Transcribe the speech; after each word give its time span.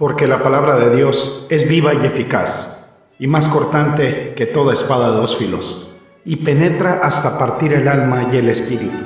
porque 0.00 0.26
la 0.26 0.42
palabra 0.42 0.76
de 0.76 0.96
Dios 0.96 1.46
es 1.50 1.68
viva 1.68 1.92
y 1.92 2.06
eficaz, 2.06 2.86
y 3.18 3.26
más 3.26 3.48
cortante 3.48 4.32
que 4.34 4.46
toda 4.46 4.72
espada 4.72 5.10
de 5.10 5.18
dos 5.18 5.36
filos, 5.36 5.94
y 6.24 6.36
penetra 6.36 7.00
hasta 7.02 7.38
partir 7.38 7.74
el 7.74 7.86
alma 7.86 8.30
y 8.32 8.38
el 8.38 8.48
espíritu, 8.48 8.96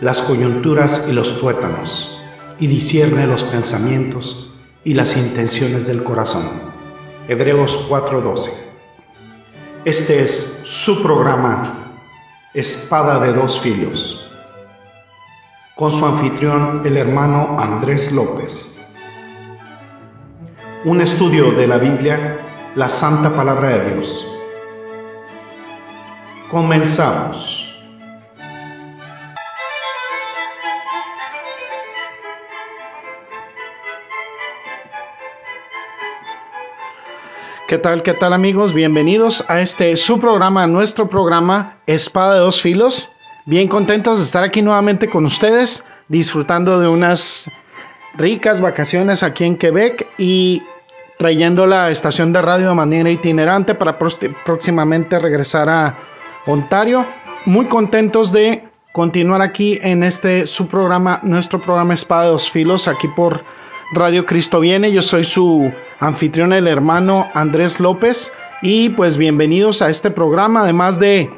las 0.00 0.22
coyunturas 0.22 1.06
y 1.10 1.12
los 1.12 1.38
tuétanos, 1.38 2.18
y 2.58 2.68
discierne 2.68 3.26
los 3.26 3.44
pensamientos 3.44 4.54
y 4.82 4.94
las 4.94 5.14
intenciones 5.18 5.86
del 5.86 6.02
corazón. 6.02 6.48
Hebreos 7.28 7.78
4:12. 7.90 8.50
Este 9.84 10.22
es 10.22 10.58
su 10.62 11.02
programa, 11.02 11.92
Espada 12.54 13.20
de 13.20 13.34
dos 13.34 13.60
filos, 13.60 14.26
con 15.76 15.90
su 15.90 16.06
anfitrión, 16.06 16.80
el 16.86 16.96
hermano 16.96 17.58
Andrés 17.60 18.10
López 18.10 18.79
un 20.84 21.00
estudio 21.02 21.52
de 21.52 21.66
la 21.66 21.76
Biblia, 21.76 22.38
la 22.74 22.88
Santa 22.88 23.34
Palabra 23.36 23.68
de 23.68 23.94
Dios. 23.94 24.26
Comenzamos. 26.50 27.66
¿Qué 37.68 37.78
tal, 37.78 38.02
qué 38.02 38.14
tal 38.14 38.32
amigos? 38.32 38.72
Bienvenidos 38.72 39.44
a 39.48 39.60
este 39.60 39.96
su 39.96 40.18
programa, 40.18 40.66
nuestro 40.66 41.08
programa 41.08 41.76
Espada 41.86 42.34
de 42.34 42.40
dos 42.40 42.62
filos. 42.62 43.10
Bien 43.44 43.68
contentos 43.68 44.18
de 44.18 44.24
estar 44.24 44.42
aquí 44.42 44.62
nuevamente 44.62 45.08
con 45.08 45.26
ustedes, 45.26 45.84
disfrutando 46.08 46.80
de 46.80 46.88
unas 46.88 47.50
ricas 48.14 48.60
vacaciones 48.60 49.22
aquí 49.22 49.44
en 49.44 49.56
Quebec 49.56 50.06
y 50.18 50.62
trayendo 51.18 51.66
la 51.66 51.90
estación 51.90 52.32
de 52.32 52.42
radio 52.42 52.68
de 52.68 52.74
manera 52.74 53.10
itinerante 53.10 53.74
para 53.74 53.98
próximamente 53.98 55.18
regresar 55.18 55.68
a 55.68 55.98
Ontario. 56.46 57.06
Muy 57.44 57.66
contentos 57.66 58.32
de 58.32 58.64
continuar 58.92 59.42
aquí 59.42 59.78
en 59.82 60.02
este 60.02 60.46
su 60.46 60.66
programa, 60.66 61.20
nuestro 61.22 61.60
programa 61.60 61.94
Espada 61.94 62.24
de 62.24 62.30
dos 62.30 62.50
Filos, 62.50 62.88
aquí 62.88 63.08
por 63.08 63.44
Radio 63.92 64.24
Cristo 64.24 64.60
Viene. 64.60 64.92
Yo 64.92 65.02
soy 65.02 65.24
su 65.24 65.72
anfitrión, 65.98 66.52
el 66.52 66.68
hermano 66.68 67.28
Andrés 67.34 67.80
López. 67.80 68.32
Y 68.62 68.90
pues 68.90 69.16
bienvenidos 69.16 69.82
a 69.82 69.88
este 69.90 70.10
programa, 70.10 70.62
además 70.62 70.98
de 71.00 71.30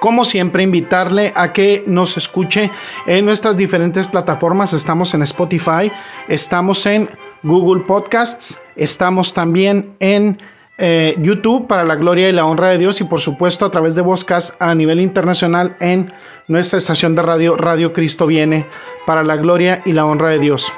como 0.00 0.24
siempre, 0.24 0.62
invitarle 0.62 1.32
a 1.36 1.52
que 1.52 1.84
nos 1.86 2.16
escuche 2.16 2.70
en 3.06 3.24
nuestras 3.24 3.56
diferentes 3.56 4.08
plataformas. 4.08 4.72
Estamos 4.72 5.14
en 5.14 5.22
Spotify, 5.22 5.92
estamos 6.26 6.84
en 6.86 7.08
Google 7.42 7.84
Podcasts, 7.84 8.58
estamos 8.76 9.34
también 9.34 9.94
en 10.00 10.38
eh, 10.78 11.14
YouTube 11.18 11.66
para 11.66 11.84
la 11.84 11.96
gloria 11.96 12.30
y 12.30 12.32
la 12.32 12.46
honra 12.46 12.70
de 12.70 12.78
Dios 12.78 13.02
y 13.02 13.04
por 13.04 13.20
supuesto 13.20 13.66
a 13.66 13.70
través 13.70 13.94
de 13.94 14.00
Voscas 14.00 14.54
a 14.58 14.74
nivel 14.74 14.98
internacional 15.00 15.76
en 15.78 16.10
nuestra 16.48 16.78
estación 16.78 17.14
de 17.14 17.20
radio 17.20 17.54
Radio 17.54 17.92
Cristo 17.92 18.26
Viene 18.26 18.66
para 19.04 19.22
la 19.22 19.36
gloria 19.36 19.82
y 19.84 19.92
la 19.92 20.06
honra 20.06 20.30
de 20.30 20.38
Dios. 20.38 20.72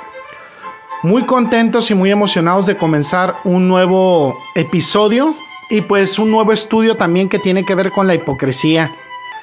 Muy 1.04 1.24
contentos 1.24 1.92
y 1.92 1.94
muy 1.94 2.10
emocionados 2.10 2.66
de 2.66 2.76
comenzar 2.76 3.36
un 3.44 3.68
nuevo 3.68 4.36
episodio 4.56 5.36
y 5.70 5.82
pues 5.82 6.18
un 6.18 6.32
nuevo 6.32 6.52
estudio 6.52 6.96
también 6.96 7.28
que 7.28 7.38
tiene 7.38 7.64
que 7.64 7.76
ver 7.76 7.92
con 7.92 8.08
la 8.08 8.14
hipocresía. 8.14 8.92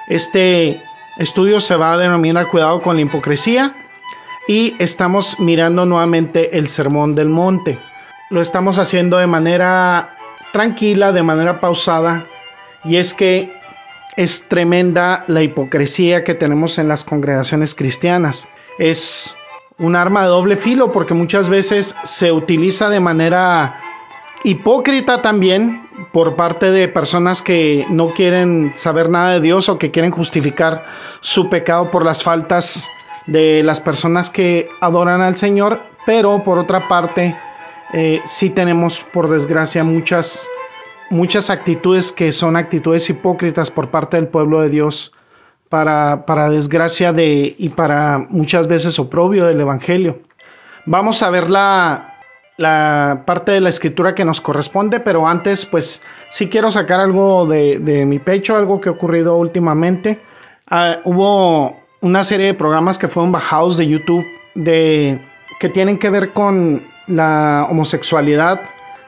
Este 0.09 0.81
estudio 1.19 1.61
se 1.61 1.75
va 1.75 1.93
a 1.93 1.97
denominar 1.97 2.47
Cuidado 2.47 2.81
con 2.81 2.95
la 2.95 3.03
hipocresía 3.03 3.75
y 4.47 4.75
estamos 4.79 5.39
mirando 5.39 5.85
nuevamente 5.85 6.57
el 6.57 6.67
Sermón 6.67 7.13
del 7.13 7.29
Monte. 7.29 7.77
Lo 8.31 8.41
estamos 8.41 8.79
haciendo 8.79 9.17
de 9.17 9.27
manera 9.27 10.17
tranquila, 10.51 11.11
de 11.11 11.21
manera 11.21 11.61
pausada 11.61 12.25
y 12.83 12.95
es 12.95 13.13
que 13.13 13.53
es 14.15 14.49
tremenda 14.49 15.25
la 15.27 15.43
hipocresía 15.43 16.23
que 16.23 16.33
tenemos 16.33 16.79
en 16.79 16.87
las 16.87 17.03
congregaciones 17.03 17.75
cristianas. 17.75 18.47
Es 18.79 19.37
un 19.77 19.95
arma 19.95 20.23
de 20.23 20.29
doble 20.29 20.57
filo 20.57 20.91
porque 20.91 21.13
muchas 21.13 21.49
veces 21.49 21.95
se 22.03 22.31
utiliza 22.31 22.89
de 22.89 22.99
manera 22.99 23.79
hipócrita 24.43 25.21
también 25.21 25.87
por 26.11 26.35
parte 26.35 26.71
de 26.71 26.87
personas 26.87 27.41
que 27.41 27.85
no 27.89 28.13
quieren 28.13 28.73
saber 28.75 29.09
nada 29.09 29.33
de 29.33 29.41
Dios 29.41 29.69
o 29.69 29.77
que 29.77 29.91
quieren 29.91 30.11
justificar 30.11 30.85
su 31.21 31.49
pecado 31.49 31.91
por 31.91 32.05
las 32.05 32.23
faltas 32.23 32.89
de 33.27 33.63
las 33.63 33.79
personas 33.79 34.29
que 34.29 34.69
adoran 34.81 35.21
al 35.21 35.35
Señor, 35.35 35.81
pero 36.05 36.43
por 36.43 36.57
otra 36.57 36.87
parte 36.87 37.35
eh, 37.93 38.21
sí 38.25 38.49
tenemos 38.49 39.05
por 39.13 39.29
desgracia 39.29 39.83
muchas 39.83 40.49
muchas 41.09 41.49
actitudes 41.49 42.11
que 42.11 42.31
son 42.31 42.55
actitudes 42.55 43.09
hipócritas 43.09 43.71
por 43.71 43.89
parte 43.89 44.17
del 44.17 44.27
pueblo 44.27 44.61
de 44.61 44.69
Dios 44.69 45.11
para, 45.67 46.25
para 46.25 46.49
desgracia 46.49 47.13
de 47.13 47.55
y 47.57 47.69
para 47.69 48.19
muchas 48.29 48.67
veces 48.67 48.99
oprobio 48.99 49.45
del 49.45 49.61
Evangelio. 49.61 50.19
Vamos 50.85 51.21
a 51.21 51.29
ver 51.29 51.49
la, 51.49 52.08
la 52.59 53.23
parte 53.25 53.53
de 53.53 53.61
la 53.61 53.69
escritura 53.69 54.13
que 54.13 54.25
nos 54.25 54.41
corresponde, 54.41 54.99
pero 54.99 55.25
antes 55.25 55.65
pues 55.65 56.03
sí 56.29 56.49
quiero 56.49 56.69
sacar 56.71 56.99
algo 56.99 57.45
de, 57.45 58.03
mi 58.05 58.19
pecho, 58.19 58.57
algo 58.57 58.81
que 58.81 58.89
ha 58.89 58.91
ocurrido 58.91 59.37
últimamente. 59.37 60.19
Ah, 60.67 60.97
hubo 61.05 61.77
una 62.01 62.25
serie 62.25 62.47
de 62.47 62.53
programas 62.53 62.97
que 62.97 63.07
fueron 63.07 63.31
bajados 63.31 63.77
de 63.77 63.87
YouTube 63.87 64.25
de, 64.55 65.21
que 65.61 65.69
tienen 65.69 65.97
que 65.99 66.09
ver 66.09 66.33
con 66.33 66.83
la 67.07 67.65
homosexualidad 67.69 68.59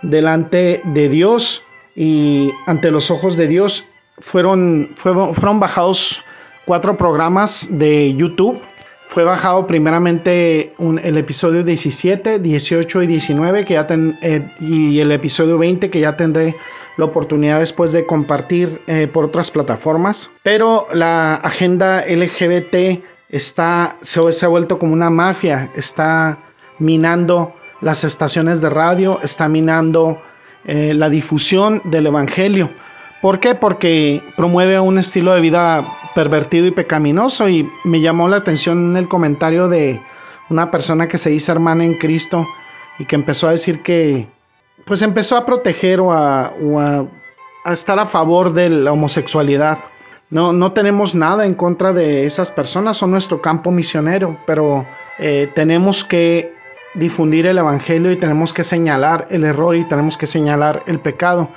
delante 0.02 0.82
de 0.86 1.10
Dios 1.10 1.62
y 1.94 2.52
ante 2.68 2.90
los 2.90 3.12
ojos 3.12 3.36
de 3.36 3.50
Dios. 3.50 3.86
Fueron, 4.20 4.92
fueron, 4.96 5.36
fueron 5.36 5.60
bajados 5.60 6.22
cuatro 6.66 6.96
programas 6.96 7.68
de 7.70 8.14
YouTube 8.16 8.62
fue 9.12 9.26
bajado 9.26 9.68
primeramente 9.68 10.74
el 10.80 11.18
episodio 11.18 11.66
17, 11.66 12.40
18 12.40 13.04
y 13.04 13.08
19 13.08 13.66
que 13.66 13.74
ya 13.74 13.86
eh, 13.90 14.50
y 14.62 15.02
el 15.02 15.12
episodio 15.12 15.58
20 15.58 15.90
que 15.90 16.00
ya 16.00 16.16
tendré 16.16 16.56
la 16.96 17.06
oportunidad 17.06 17.60
después 17.60 17.92
de 17.92 18.06
compartir 18.06 18.80
eh, 18.88 19.10
por 19.12 19.26
otras 19.26 19.52
plataformas. 19.52 20.32
Pero 20.44 20.88
la 20.94 21.36
agenda 21.36 22.06
LGBT 22.08 23.04
está, 23.28 23.98
se, 24.02 24.46
ha 24.46 24.48
vuelto 24.48 24.80
como 24.80 24.94
una 24.94 25.10
mafia, 25.10 25.70
está 25.76 26.40
minando 26.80 27.54
las 27.82 28.06
estaciones 28.06 28.62
de 28.62 28.70
radio, 28.70 29.20
está 29.24 29.50
minando 29.50 30.22
eh, 30.64 30.94
la 30.94 31.10
difusión 31.10 31.82
del 31.84 32.08
Evangelio. 32.08 32.70
¿Por 33.22 33.40
qué? 33.40 33.54
Porque 33.54 34.24
promueve 34.36 34.80
un 34.80 34.98
estilo 34.98 35.34
de 35.34 35.42
vida 35.42 36.00
pervertido 36.16 36.66
y 36.66 36.72
pecaminoso 36.72 37.48
y 37.48 37.70
me 37.84 38.02
llamó 38.02 38.28
la 38.28 38.38
atención 38.38 38.98
el 38.98 39.08
comentario 39.08 39.68
de 39.68 40.02
una 40.50 40.72
persona 40.72 41.08
que 41.08 41.20
se 41.20 41.30
dice 41.30 41.52
hermana 41.52 41.86
en 41.86 41.96
Cristo 41.96 42.48
y 42.98 43.06
que 43.06 43.16
empezó 43.16 43.48
a 43.48 43.52
decir 43.52 43.84
que 43.84 44.28
pues 44.86 45.04
empezó 45.04 45.38
a 45.38 45.46
proteger 45.46 46.02
o 46.02 46.12
a, 46.12 46.52
estar 47.72 48.00
a 48.00 48.08
favor 48.08 48.54
de 48.54 48.70
la 48.70 48.92
homosexualidad. 48.92 49.78
No, 50.32 50.52
no 50.52 50.72
tenemos 50.72 51.14
nada 51.14 51.46
en 51.46 51.54
contra 51.54 51.94
de 51.94 52.26
esas 52.26 52.50
personas, 52.50 52.98
son 52.98 53.12
nuestro 53.12 53.42
campo 53.42 53.70
misionero, 53.70 54.40
pero 54.48 54.86
eh, 55.20 55.50
tenemos 55.54 56.04
que 56.04 56.56
difundir 56.96 57.46
el 57.46 57.60
Evangelio 57.60 58.12
y 58.12 58.18
tenemos 58.18 58.52
que 58.52 58.64
señalar 58.64 59.28
el 59.30 59.44
error 59.44 59.76
y 59.76 59.86
tenemos 59.86 60.18
que 60.18 60.26
señalar 60.26 60.84
el 60.88 61.00
pecado 61.00 61.50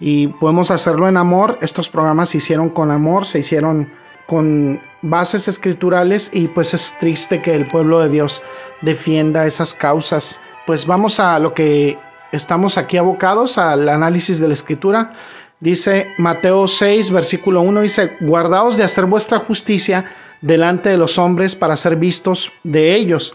y 0.00 0.28
podemos 0.28 0.70
hacerlo 0.70 1.08
en 1.08 1.16
amor. 1.16 1.58
Estos 1.62 1.88
programas 1.88 2.30
se 2.30 2.38
hicieron 2.38 2.70
con 2.70 2.90
amor, 2.90 3.26
se 3.26 3.38
hicieron 3.38 3.90
con 4.26 4.80
bases 5.02 5.48
escriturales 5.48 6.30
y 6.32 6.48
pues 6.48 6.74
es 6.74 6.96
triste 6.98 7.40
que 7.42 7.54
el 7.54 7.68
pueblo 7.68 8.00
de 8.00 8.08
Dios 8.08 8.42
defienda 8.82 9.46
esas 9.46 9.72
causas. 9.74 10.42
Pues 10.66 10.86
vamos 10.86 11.20
a 11.20 11.38
lo 11.38 11.54
que 11.54 11.98
estamos 12.32 12.76
aquí 12.76 12.96
abocados, 12.96 13.56
al 13.58 13.88
análisis 13.88 14.40
de 14.40 14.48
la 14.48 14.54
escritura. 14.54 15.12
Dice 15.60 16.08
Mateo 16.18 16.68
6, 16.68 17.10
versículo 17.10 17.62
1, 17.62 17.80
dice, 17.82 18.16
guardaos 18.20 18.76
de 18.76 18.84
hacer 18.84 19.06
vuestra 19.06 19.38
justicia 19.38 20.10
delante 20.42 20.90
de 20.90 20.98
los 20.98 21.18
hombres 21.18 21.54
para 21.54 21.76
ser 21.76 21.96
vistos 21.96 22.52
de 22.62 22.94
ellos. 22.94 23.34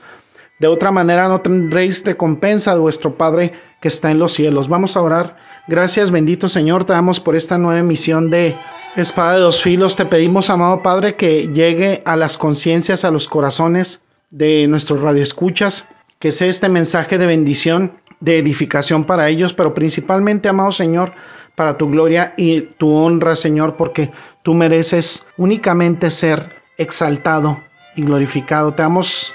De 0.60 0.68
otra 0.68 0.92
manera 0.92 1.28
no 1.28 1.42
tendréis 1.42 2.06
recompensa 2.06 2.76
de 2.76 2.80
vuestro 2.80 3.16
Padre 3.16 3.54
que 3.82 3.88
está 3.88 4.12
en 4.12 4.20
los 4.20 4.34
cielos. 4.34 4.68
Vamos 4.68 4.96
a 4.96 5.02
orar. 5.02 5.36
Gracias, 5.72 6.12
bendito 6.12 6.50
Señor, 6.50 6.84
te 6.84 6.92
damos 6.92 7.22
por 7.22 7.38
esta 7.38 7.58
nueva 7.58 7.80
emisión 7.80 8.30
de 8.30 8.58
Espada 8.98 9.36
de 9.36 9.40
dos 9.40 9.62
filos. 9.62 9.96
Te 9.96 10.06
pedimos, 10.06 10.50
amado 10.50 10.84
Padre, 10.84 11.16
que 11.16 11.48
llegue 11.48 12.02
a 12.04 12.18
las 12.18 12.38
conciencias, 12.38 13.06
a 13.06 13.10
los 13.10 13.30
corazones 13.30 14.02
de 14.32 14.68
nuestros 14.68 15.00
radioescuchas, 15.00 15.88
que 16.20 16.34
sea 16.34 16.50
este 16.50 16.68
mensaje 16.68 17.18
de 17.18 17.26
bendición, 17.26 17.94
de 18.20 18.38
edificación 18.38 19.06
para 19.06 19.30
ellos, 19.30 19.54
pero 19.54 19.74
principalmente, 19.74 20.50
amado 20.50 20.74
Señor, 20.74 21.14
para 21.56 21.78
tu 21.78 21.90
gloria 21.90 22.34
y 22.36 22.64
tu 22.78 22.94
honra, 22.94 23.38
Señor, 23.38 23.78
porque 23.78 24.12
tú 24.44 24.54
mereces 24.54 25.26
únicamente 25.38 26.12
ser 26.12 26.54
exaltado 26.78 27.62
y 27.96 28.04
glorificado. 28.04 28.74
Te 28.74 28.84
damos 28.84 29.34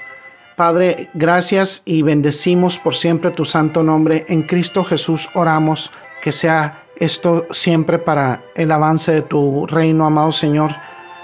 Padre, 0.54 1.10
gracias 1.12 1.82
y 1.84 2.00
bendecimos 2.00 2.78
por 2.78 2.94
siempre 2.94 3.30
tu 3.30 3.44
santo 3.44 3.82
nombre. 3.82 4.24
En 4.28 4.42
Cristo 4.42 4.84
Jesús 4.84 5.28
oramos 5.34 5.92
que 6.26 6.32
sea 6.32 6.82
esto 6.96 7.46
siempre 7.52 8.00
para 8.00 8.43
el 8.56 8.73
avance 8.73 9.12
de 9.12 9.23
tu 9.23 9.64
reino, 9.69 10.06
amado 10.06 10.32
Señor. 10.32 10.73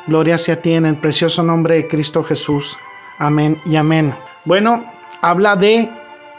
Gloria 0.06 0.38
sea 0.38 0.54
a 0.54 0.58
ti 0.58 0.75
en 0.75 0.87
el 0.87 0.96
precioso 0.99 1.43
nombre 1.43 1.75
de 1.75 1.88
Cristo 1.88 2.22
Jesús. 2.22 2.78
Amén 3.19 3.60
y 3.64 3.75
amén. 3.75 4.14
Bueno, 4.44 4.84
habla 5.20 5.56
de 5.56 5.90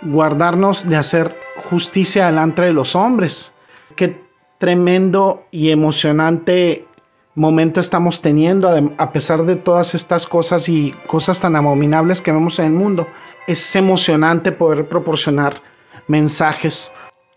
guardarnos 0.03 0.87
de 0.87 0.95
hacer 0.95 1.37
justicia 1.69 2.27
delante 2.27 2.61
de 2.61 2.71
los 2.71 2.95
hombres. 2.95 3.53
Qué 3.97 4.23
tremendo 4.59 5.43
y 5.51 5.71
emocionante 5.71 6.87
momento 7.35 7.81
estamos 7.81 8.21
teniendo 8.21 8.69
a 8.97 9.11
pesar 9.11 9.43
de 9.43 9.57
todas 9.57 9.93
estas 9.93 10.25
cosas 10.25 10.69
y 10.69 10.95
cosas 11.07 11.41
tan 11.41 11.57
abominables 11.57 12.21
que 12.21 12.31
vemos 12.31 12.59
en 12.59 12.67
el 12.67 12.71
mundo. 12.71 13.07
Es 13.45 13.75
emocionante 13.75 14.53
poder 14.53 14.87
proporcionar 14.87 15.61
mensajes. 16.07 16.93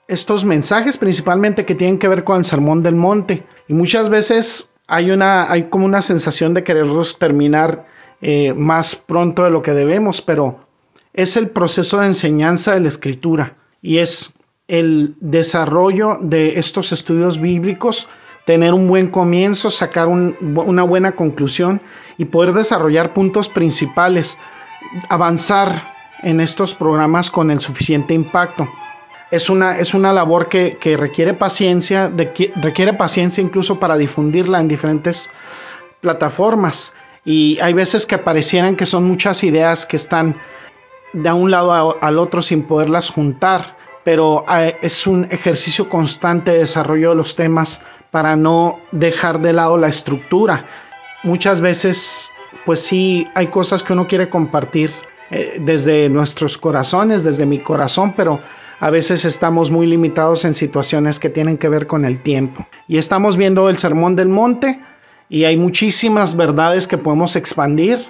Estos 0.08 0.44
mensajes 0.44 0.98
principalmente 0.98 1.64
que 1.64 1.74
tienen 1.74 1.98
que 1.98 2.08
ver 2.08 2.22
con 2.22 2.38
el 2.38 2.44
sermón 2.44 2.82
del 2.82 2.94
monte. 2.94 3.44
Y 3.68 3.74
muchas 3.74 4.08
veces 4.08 4.70
hay, 4.86 5.10
una, 5.10 5.50
hay 5.50 5.64
como 5.64 5.84
una 5.84 6.02
sensación 6.02 6.54
de 6.54 6.62
quererlos 6.62 7.18
terminar 7.18 7.86
eh, 8.22 8.54
más 8.54 8.96
pronto 8.96 9.44
de 9.44 9.50
lo 9.50 9.62
que 9.62 9.72
debemos, 9.72 10.22
pero 10.22 10.60
es 11.12 11.36
el 11.36 11.50
proceso 11.50 11.98
de 11.98 12.06
enseñanza 12.06 12.74
de 12.74 12.80
la 12.80 12.88
escritura 12.88 13.56
y 13.82 13.98
es 13.98 14.34
el 14.68 15.16
desarrollo 15.20 16.18
de 16.20 16.58
estos 16.58 16.92
estudios 16.92 17.40
bíblicos, 17.40 18.08
tener 18.46 18.74
un 18.74 18.88
buen 18.88 19.08
comienzo, 19.10 19.70
sacar 19.70 20.08
una 20.08 20.82
buena 20.82 21.12
conclusión 21.12 21.80
y 22.16 22.26
poder 22.26 22.52
desarrollar 22.54 23.12
puntos 23.12 23.48
principales, 23.48 24.38
avanzar 25.08 25.92
en 26.22 26.40
estos 26.40 26.74
programas 26.74 27.30
con 27.30 27.50
el 27.50 27.60
suficiente 27.60 28.14
impacto. 28.14 28.68
Es 29.30 29.50
una, 29.50 29.78
es 29.78 29.94
una 29.94 30.12
labor 30.12 30.48
que, 30.48 30.96
requiere 30.96 31.34
paciencia, 31.34 32.12
requiere 32.56 32.92
paciencia 32.92 33.42
incluso 33.42 33.80
para 33.80 33.96
difundirla 33.96 34.60
en 34.60 34.68
diferentes 34.68 35.30
plataformas. 36.00 36.94
Y 37.24 37.58
hay 37.60 37.72
veces 37.72 38.06
que 38.06 38.18
parecieran 38.18 38.76
que 38.76 38.86
son 38.86 39.04
muchas 39.04 39.42
ideas 39.42 39.84
que 39.84 39.96
están 39.96 40.36
de 41.12 41.32
un 41.32 41.50
lado 41.50 41.96
al 42.00 42.18
otro 42.18 42.40
sin 42.40 42.62
poderlas 42.62 43.10
juntar, 43.10 43.76
pero 44.04 44.44
eh, 44.48 44.76
es 44.82 45.06
un 45.06 45.26
ejercicio 45.30 45.88
constante 45.88 46.52
de 46.52 46.58
desarrollo 46.58 47.10
de 47.10 47.16
los 47.16 47.34
temas 47.34 47.82
para 48.12 48.36
no 48.36 48.78
dejar 48.92 49.40
de 49.40 49.52
lado 49.52 49.76
la 49.76 49.88
estructura. 49.88 50.66
Muchas 51.24 51.60
veces, 51.60 52.32
pues 52.64 52.80
sí, 52.80 53.26
hay 53.34 53.48
cosas 53.48 53.82
que 53.82 53.92
uno 53.92 54.06
quiere 54.06 54.28
compartir 54.28 54.92
eh, 55.30 55.56
desde 55.58 56.08
nuestros 56.08 56.56
corazones, 56.56 57.24
desde 57.24 57.46
mi 57.46 57.58
corazón, 57.58 58.14
pero 58.16 58.40
a 58.80 58.90
veces 58.90 59.24
estamos 59.24 59.70
muy 59.70 59.86
limitados 59.86 60.44
en 60.44 60.54
situaciones 60.54 61.18
que 61.18 61.30
tienen 61.30 61.58
que 61.58 61.68
ver 61.68 61.86
con 61.86 62.04
el 62.04 62.22
tiempo. 62.22 62.66
Y 62.88 62.98
estamos 62.98 63.36
viendo 63.36 63.68
el 63.68 63.78
Sermón 63.78 64.16
del 64.16 64.28
Monte 64.28 64.80
y 65.28 65.44
hay 65.44 65.56
muchísimas 65.56 66.36
verdades 66.36 66.86
que 66.86 66.98
podemos 66.98 67.36
expandir 67.36 68.06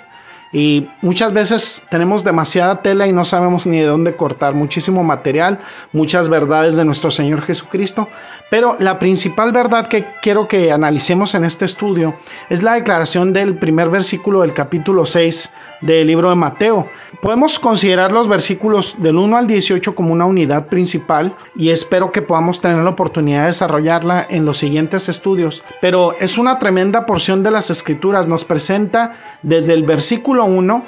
y 0.52 0.88
muchas 1.02 1.32
veces 1.32 1.84
tenemos 1.90 2.22
demasiada 2.24 2.80
tela 2.80 3.06
y 3.06 3.12
no 3.12 3.24
sabemos 3.24 3.66
ni 3.66 3.80
de 3.80 3.86
dónde 3.86 4.16
cortar, 4.16 4.54
muchísimo 4.54 5.02
material, 5.02 5.58
muchas 5.92 6.28
verdades 6.28 6.76
de 6.76 6.84
nuestro 6.84 7.10
Señor 7.10 7.42
Jesucristo, 7.42 8.08
pero 8.50 8.76
la 8.78 8.98
principal 8.98 9.52
verdad 9.52 9.88
que 9.88 10.06
quiero 10.22 10.46
que 10.46 10.70
analicemos 10.70 11.34
en 11.34 11.44
este 11.44 11.64
estudio 11.64 12.14
es 12.48 12.62
la 12.62 12.74
declaración 12.74 13.32
del 13.32 13.58
primer 13.58 13.90
versículo 13.90 14.42
del 14.42 14.54
capítulo 14.54 15.04
6 15.04 15.50
del 15.80 16.06
libro 16.06 16.30
de 16.30 16.36
Mateo. 16.36 16.88
Podemos 17.20 17.58
considerar 17.58 18.12
los 18.12 18.28
versículos 18.28 18.96
del 19.00 19.16
1 19.16 19.36
al 19.36 19.46
18 19.46 19.94
como 19.94 20.12
una 20.12 20.26
unidad 20.26 20.66
principal 20.66 21.34
y 21.54 21.70
espero 21.70 22.12
que 22.12 22.22
podamos 22.22 22.60
tener 22.60 22.78
la 22.78 22.90
oportunidad 22.90 23.42
de 23.42 23.46
desarrollarla 23.46 24.26
en 24.28 24.44
los 24.44 24.58
siguientes 24.58 25.08
estudios. 25.08 25.64
Pero 25.80 26.16
es 26.18 26.38
una 26.38 26.58
tremenda 26.58 27.06
porción 27.06 27.42
de 27.42 27.50
las 27.50 27.70
escrituras. 27.70 28.28
Nos 28.28 28.44
presenta 28.44 29.38
desde 29.42 29.72
el 29.72 29.84
versículo 29.84 30.44
1 30.44 30.84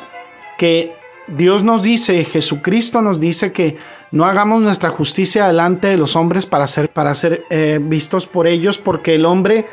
que 0.58 0.92
Dios 1.28 1.62
nos 1.62 1.82
dice, 1.82 2.24
Jesucristo 2.24 3.02
nos 3.02 3.20
dice 3.20 3.52
que 3.52 3.76
no 4.10 4.24
hagamos 4.24 4.62
nuestra 4.62 4.90
justicia 4.90 5.46
delante 5.46 5.88
de 5.88 5.96
los 5.96 6.16
hombres 6.16 6.46
para 6.46 6.66
ser, 6.66 6.88
para 6.90 7.14
ser 7.14 7.44
eh, 7.50 7.78
vistos 7.80 8.26
por 8.26 8.46
ellos, 8.46 8.78
porque 8.78 9.14
el 9.14 9.26
hombre 9.26 9.66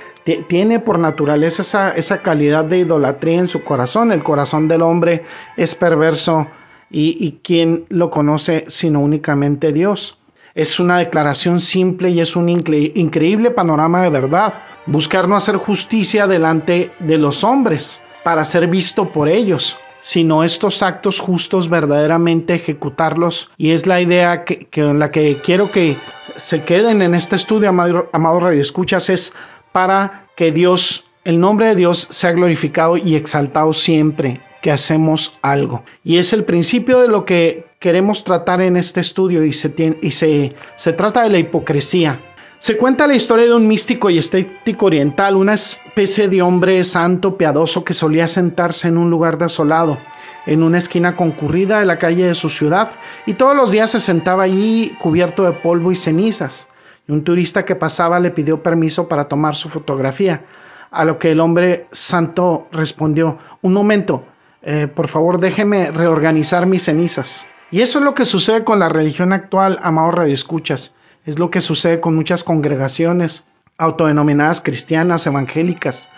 tiene 0.47 0.79
por 0.79 0.99
naturaleza 0.99 1.61
esa, 1.61 1.91
esa, 1.91 2.21
calidad 2.21 2.65
de 2.65 2.79
idolatría 2.79 3.39
en 3.39 3.47
su 3.47 3.63
corazón. 3.63 4.11
El 4.11 4.23
corazón 4.23 4.67
del 4.67 4.81
hombre 4.81 5.23
es 5.55 5.75
perverso 5.75 6.47
y, 6.89 7.15
y 7.25 7.39
quien 7.43 7.85
lo 7.89 8.09
conoce 8.09 8.65
sino 8.67 8.99
únicamente 8.99 9.71
Dios. 9.71 10.17
Es 10.53 10.79
una 10.79 10.99
declaración 10.99 11.59
simple 11.59 12.09
y 12.09 12.21
es 12.21 12.35
un 12.35 12.49
increíble 12.49 13.51
panorama 13.51 14.03
de 14.03 14.09
verdad. 14.09 14.63
Buscar 14.85 15.27
no 15.27 15.35
hacer 15.35 15.57
justicia 15.57 16.27
delante 16.27 16.91
de 16.99 17.17
los 17.17 17.43
hombres 17.43 18.01
para 18.23 18.43
ser 18.43 18.67
visto 18.67 19.11
por 19.11 19.27
ellos 19.27 19.77
sino 20.05 20.43
estos 20.43 20.83
actos 20.83 21.19
justos 21.19 21.67
verdaderamente 21.67 22.53
ejecutarlos. 22.53 23.49
Y 23.57 23.71
es 23.71 23.87
la 23.87 24.01
idea 24.01 24.45
que, 24.45 24.67
en 24.75 24.99
la 24.99 25.09
que 25.09 25.41
quiero 25.41 25.71
que 25.71 25.97
se 26.35 26.61
queden 26.61 27.01
en 27.01 27.15
este 27.15 27.35
estudio, 27.35 27.69
amado, 27.69 28.07
amado 28.13 28.39
Radio 28.39 28.61
Escuchas, 28.61 29.09
es 29.09 29.33
para 29.71 30.27
que 30.37 30.51
Dios, 30.51 31.05
el 31.23 31.39
nombre 31.39 31.69
de 31.69 31.75
Dios, 31.75 32.07
sea 32.11 32.33
glorificado 32.33 32.97
y 32.97 33.15
exaltado 33.15 33.73
siempre 33.73 34.41
que 34.61 34.71
hacemos 34.71 35.39
algo. 35.41 35.83
Y 36.03 36.17
es 36.17 36.33
el 36.33 36.43
principio 36.43 36.99
de 36.99 37.07
lo 37.07 37.25
que 37.25 37.65
queremos 37.79 38.23
tratar 38.23 38.61
en 38.61 38.77
este 38.77 39.01
estudio 39.01 39.43
y 39.43 39.53
se, 39.53 39.73
y 40.03 40.11
se, 40.11 40.53
se 40.75 40.93
trata 40.93 41.23
de 41.23 41.31
la 41.31 41.39
hipocresía. 41.39 42.34
Se 42.57 42.77
cuenta 42.77 43.05
la 43.05 43.15
historia 43.15 43.45
de 43.45 43.53
un 43.53 43.67
místico 43.67 44.09
y 44.09 44.17
estético 44.17 44.85
oriental, 44.85 45.35
una 45.35 45.55
especie 45.55 46.29
de 46.29 46.41
hombre 46.41 46.83
santo 46.85 47.37
piadoso 47.37 47.83
que 47.83 47.93
solía 47.93 48.29
sentarse 48.29 48.87
en 48.87 48.97
un 48.97 49.09
lugar 49.09 49.37
desolado, 49.37 49.97
en 50.45 50.63
una 50.63 50.77
esquina 50.77 51.17
concurrida 51.17 51.79
de 51.79 51.85
la 51.85 51.99
calle 51.99 52.27
de 52.27 52.33
su 52.33 52.49
ciudad, 52.49 52.93
y 53.25 53.33
todos 53.33 53.57
los 53.57 53.71
días 53.71 53.91
se 53.91 53.99
sentaba 53.99 54.43
allí 54.43 54.95
cubierto 55.01 55.43
de 55.43 55.51
polvo 55.51 55.91
y 55.91 55.95
cenizas. 55.95 56.69
Y 57.07 57.11
un 57.11 57.25
turista 57.25 57.65
que 57.65 57.75
pasaba 57.75 58.21
le 58.21 58.31
pidió 58.31 58.63
permiso 58.63 59.09
para 59.09 59.27
tomar 59.27 59.55
su 59.55 59.69
fotografía, 59.69 60.45
a 60.91 61.03
lo 61.03 61.19
que 61.19 61.31
el 61.31 61.41
hombre 61.41 61.87
santo 61.91 62.67
respondió, 62.71 63.37
un 63.61 63.73
momento, 63.73 64.23
eh, 64.61 64.87
por 64.87 65.09
favor 65.09 65.41
déjeme 65.41 65.91
reorganizar 65.91 66.65
mis 66.67 66.83
cenizas. 66.83 67.47
Y 67.69 67.81
eso 67.81 67.99
es 67.99 68.05
lo 68.05 68.13
que 68.13 68.23
sucede 68.23 68.63
con 68.63 68.79
la 68.79 68.87
religión 68.87 69.33
actual, 69.33 69.77
amados 69.83 70.15
radioescuchas. 70.15 70.95
Es 71.25 71.39
lo 71.39 71.49
que 71.49 71.61
sucede 71.61 71.99
con 71.99 72.15
muchas 72.15 72.43
congregaciones 72.43 73.45
autodenominadas 73.77 74.61
cristianas, 74.61 75.25
evangélicas. 75.25 76.09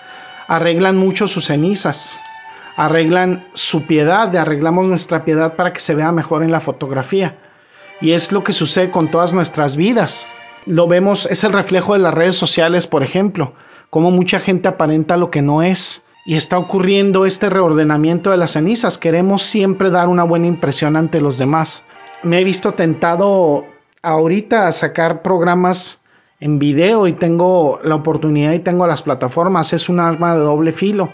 Arreglan 0.47 0.97
mucho 0.97 1.27
sus 1.27 1.45
cenizas, 1.45 2.19
arreglan 2.75 3.47
su 3.53 3.87
piedad, 3.87 4.35
arreglamos 4.35 4.85
nuestra 4.85 5.23
piedad 5.23 5.55
para 5.55 5.71
que 5.71 5.79
se 5.79 5.95
vea 5.95 6.11
mejor 6.11 6.43
en 6.43 6.51
la 6.51 6.59
fotografía. 6.59 7.37
Y 8.01 8.11
es 8.11 8.31
lo 8.31 8.43
que 8.43 8.53
sucede 8.53 8.91
con 8.91 9.09
todas 9.09 9.33
nuestras 9.33 9.77
vidas. 9.77 10.27
Lo 10.65 10.87
vemos, 10.87 11.25
es 11.31 11.43
el 11.45 11.53
reflejo 11.53 11.93
de 11.93 11.99
las 11.99 12.13
redes 12.13 12.35
sociales, 12.35 12.85
por 12.85 13.03
ejemplo, 13.03 13.53
cómo 13.89 14.11
mucha 14.11 14.41
gente 14.41 14.67
aparenta 14.67 15.15
lo 15.15 15.31
que 15.31 15.41
no 15.41 15.63
es. 15.63 16.03
Y 16.25 16.35
está 16.35 16.57
ocurriendo 16.57 17.25
este 17.25 17.49
reordenamiento 17.49 18.31
de 18.31 18.37
las 18.37 18.51
cenizas. 18.51 18.97
Queremos 18.97 19.43
siempre 19.43 19.89
dar 19.89 20.09
una 20.09 20.25
buena 20.25 20.47
impresión 20.47 20.97
ante 20.97 21.21
los 21.21 21.37
demás. 21.37 21.85
Me 22.21 22.41
he 22.41 22.43
visto 22.43 22.73
tentado 22.73 23.63
ahorita 24.01 24.67
a 24.67 24.71
sacar 24.71 25.21
programas 25.21 26.01
en 26.39 26.59
video 26.59 27.07
y 27.07 27.13
tengo 27.13 27.79
la 27.83 27.95
oportunidad 27.95 28.53
y 28.53 28.59
tengo 28.59 28.85
las 28.87 29.01
plataformas, 29.01 29.73
es 29.73 29.89
un 29.89 29.99
arma 29.99 30.35
de 30.35 30.41
doble 30.41 30.71
filo, 30.71 31.09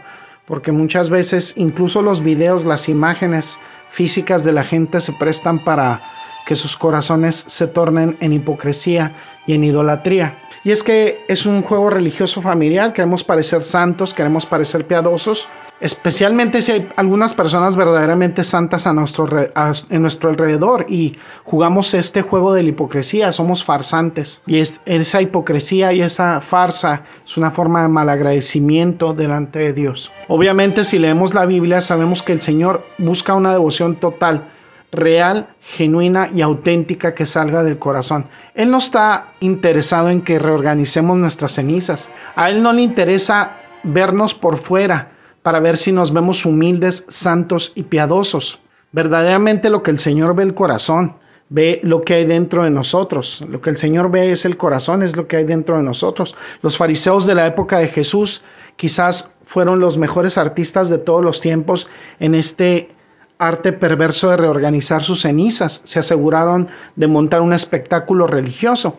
porque 0.45 0.71
muchas 0.71 1.09
veces 1.09 1.53
incluso 1.55 2.01
los 2.01 2.21
videos, 2.21 2.65
las 2.65 2.89
imágenes 2.89 3.59
físicas 3.89 4.43
de 4.43 4.51
la 4.51 4.63
gente 4.63 4.99
se 4.99 5.13
prestan 5.13 5.63
para 5.63 6.01
que 6.45 6.55
sus 6.55 6.75
corazones 6.75 7.43
se 7.47 7.67
tornen 7.67 8.17
en 8.19 8.33
hipocresía 8.33 9.13
y 9.47 9.53
en 9.53 9.63
idolatría. 9.63 10.39
Y 10.65 10.71
es 10.71 10.83
que 10.83 11.23
es 11.27 11.45
un 11.45 11.61
juego 11.61 11.89
religioso 11.89 12.41
familiar, 12.41 12.93
queremos 12.93 13.23
parecer 13.23 13.63
santos, 13.63 14.13
queremos 14.13 14.45
parecer 14.45 14.87
piadosos, 14.87 15.47
especialmente 15.83 16.61
si 16.61 16.71
hay 16.71 16.89
algunas 16.95 17.33
personas 17.33 17.75
verdaderamente 17.75 18.45
santas 18.45 18.87
a 18.87 18.93
nuestro, 18.93 19.27
en 19.27 20.01
nuestro 20.01 20.29
alrededor 20.29 20.85
y 20.87 21.17
jugamos 21.43 21.93
este 21.93 22.21
juego 22.21 22.53
de 22.53 22.63
la 22.63 22.69
hipocresía, 22.69 23.33
somos 23.33 23.65
farsantes. 23.65 24.41
Y 24.47 24.59
es, 24.59 24.79
esa 24.85 25.21
hipocresía 25.21 25.91
y 25.91 26.01
esa 26.01 26.39
farsa 26.39 27.03
es 27.25 27.35
una 27.35 27.51
forma 27.51 27.81
de 27.81 27.89
malagradecimiento 27.89 29.13
delante 29.13 29.59
de 29.59 29.73
Dios. 29.73 30.09
Obviamente 30.29 30.85
si 30.85 30.99
leemos 30.99 31.33
la 31.33 31.45
Biblia 31.45 31.81
sabemos 31.81 32.21
que 32.21 32.31
el 32.31 32.39
Señor 32.39 32.85
busca 32.97 33.35
una 33.35 33.51
devoción 33.51 33.97
total 33.97 34.51
real, 34.89 35.49
genuina 35.59 36.29
y 36.33 36.41
auténtica 36.41 37.13
que 37.13 37.25
salga 37.25 37.61
del 37.61 37.77
corazón. 37.77 38.27
Él 38.55 38.71
no 38.71 38.77
está 38.77 39.33
interesado 39.41 40.09
en 40.09 40.21
que 40.21 40.39
reorganicemos 40.39 41.17
nuestras 41.17 41.51
cenizas. 41.51 42.09
A 42.37 42.49
Él 42.49 42.63
no 42.63 42.71
le 42.71 42.83
interesa 42.83 43.57
vernos 43.83 44.33
por 44.33 44.55
fuera 44.55 45.09
para 45.43 45.59
ver 45.59 45.77
si 45.77 45.91
nos 45.91 46.11
vemos 46.11 46.45
humildes, 46.45 47.05
santos 47.09 47.73
y 47.75 47.83
piadosos. 47.83 48.59
Verdaderamente 48.91 49.69
lo 49.69 49.83
que 49.83 49.91
el 49.91 49.99
Señor 49.99 50.35
ve 50.35 50.43
el 50.43 50.55
corazón, 50.55 51.17
ve 51.49 51.79
lo 51.83 52.01
que 52.01 52.15
hay 52.15 52.25
dentro 52.25 52.63
de 52.63 52.71
nosotros. 52.71 53.43
Lo 53.47 53.61
que 53.61 53.69
el 53.69 53.77
Señor 53.77 54.09
ve 54.09 54.31
es 54.31 54.45
el 54.45 54.57
corazón, 54.57 55.03
es 55.03 55.15
lo 55.15 55.27
que 55.27 55.37
hay 55.37 55.43
dentro 55.43 55.77
de 55.77 55.83
nosotros. 55.83 56.35
Los 56.61 56.77
fariseos 56.77 57.25
de 57.25 57.35
la 57.35 57.45
época 57.45 57.77
de 57.79 57.89
Jesús 57.89 58.41
quizás 58.77 59.35
fueron 59.45 59.79
los 59.79 59.97
mejores 59.97 60.37
artistas 60.37 60.89
de 60.89 60.97
todos 60.97 61.23
los 61.23 61.41
tiempos 61.41 61.87
en 62.19 62.35
este 62.35 62.89
arte 63.37 63.73
perverso 63.73 64.29
de 64.29 64.37
reorganizar 64.37 65.03
sus 65.03 65.21
cenizas. 65.21 65.81
Se 65.83 65.99
aseguraron 65.99 66.69
de 66.95 67.07
montar 67.07 67.41
un 67.41 67.51
espectáculo 67.51 68.27
religioso 68.27 68.97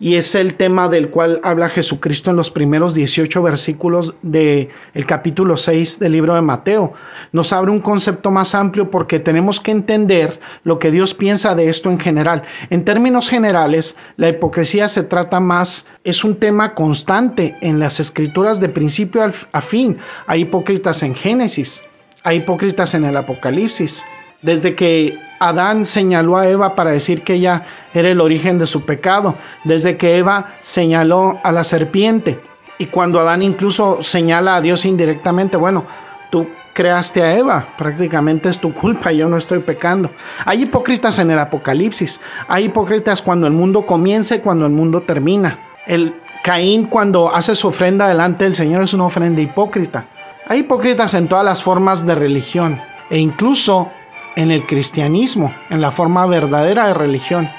y 0.00 0.16
es 0.16 0.34
el 0.34 0.54
tema 0.54 0.88
del 0.88 1.10
cual 1.10 1.40
habla 1.42 1.68
Jesucristo 1.68 2.30
en 2.30 2.36
los 2.36 2.50
primeros 2.50 2.94
18 2.94 3.42
versículos 3.42 4.14
del 4.22 4.68
el 4.94 5.06
capítulo 5.06 5.56
6 5.56 5.98
del 5.98 6.12
libro 6.12 6.34
de 6.34 6.42
Mateo. 6.42 6.92
Nos 7.32 7.52
abre 7.52 7.70
un 7.70 7.80
concepto 7.80 8.30
más 8.30 8.54
amplio 8.54 8.90
porque 8.90 9.20
tenemos 9.20 9.60
que 9.60 9.70
entender 9.70 10.40
lo 10.62 10.78
que 10.78 10.90
Dios 10.90 11.14
piensa 11.14 11.54
de 11.54 11.68
esto 11.68 11.90
en 11.90 11.98
general. 11.98 12.42
En 12.70 12.84
términos 12.84 13.28
generales, 13.28 13.96
la 14.16 14.28
hipocresía 14.28 14.88
se 14.88 15.02
trata 15.02 15.40
más, 15.40 15.86
es 16.04 16.24
un 16.24 16.36
tema 16.36 16.74
constante 16.74 17.56
en 17.60 17.78
las 17.78 18.00
escrituras 18.00 18.60
de 18.60 18.68
principio 18.68 19.22
a 19.52 19.60
fin. 19.60 19.98
Hay 20.26 20.42
hipócritas 20.42 21.02
en 21.02 21.14
Génesis, 21.14 21.84
hay 22.22 22.38
hipócritas 22.38 22.94
en 22.94 23.04
el 23.04 23.16
Apocalipsis. 23.16 24.04
Desde 24.44 24.74
que 24.74 25.18
Adán 25.40 25.86
señaló 25.86 26.36
a 26.36 26.46
Eva 26.46 26.74
para 26.74 26.90
decir 26.90 27.22
que 27.22 27.34
ella 27.34 27.64
era 27.92 28.10
el 28.10 28.20
origen 28.20 28.58
de 28.58 28.66
su 28.66 28.84
pecado, 28.84 29.36
desde 29.64 29.96
que 29.96 30.18
Eva 30.18 30.54
señaló 30.60 31.40
a 31.42 31.50
la 31.50 31.64
serpiente 31.64 32.40
y 32.78 32.86
cuando 32.86 33.20
Adán 33.20 33.42
incluso 33.42 34.02
señala 34.02 34.56
a 34.56 34.60
Dios 34.60 34.84
indirectamente, 34.84 35.56
bueno, 35.56 35.86
tú 36.30 36.46
creaste 36.74 37.22
a 37.22 37.36
Eva, 37.36 37.68
prácticamente 37.78 38.48
es 38.48 38.58
tu 38.58 38.74
culpa, 38.74 39.12
yo 39.12 39.28
no 39.28 39.36
estoy 39.36 39.60
pecando. 39.60 40.10
Hay 40.44 40.62
hipócritas 40.62 41.18
en 41.18 41.30
el 41.30 41.38
Apocalipsis, 41.38 42.20
hay 42.48 42.64
hipócritas 42.64 43.22
cuando 43.22 43.46
el 43.46 43.52
mundo 43.52 43.86
comienza 43.86 44.34
y 44.34 44.40
cuando 44.40 44.66
el 44.66 44.72
mundo 44.72 45.02
termina. 45.02 45.58
El 45.86 46.14
Caín 46.42 46.86
cuando 46.86 47.34
hace 47.34 47.54
su 47.54 47.68
ofrenda 47.68 48.08
delante 48.08 48.44
del 48.44 48.54
Señor 48.54 48.82
es 48.82 48.92
una 48.92 49.06
ofrenda 49.06 49.40
hipócrita. 49.40 50.06
Hay 50.46 50.60
hipócritas 50.60 51.14
en 51.14 51.28
todas 51.28 51.44
las 51.44 51.62
formas 51.62 52.04
de 52.04 52.14
religión 52.14 52.80
e 53.08 53.18
incluso 53.18 53.90
en 54.36 54.50
el 54.50 54.66
cristianismo, 54.66 55.54
en 55.70 55.80
la 55.80 55.92
forma 55.92 56.26
verdadera 56.26 56.88
de 56.88 56.94
religión, 56.94 57.50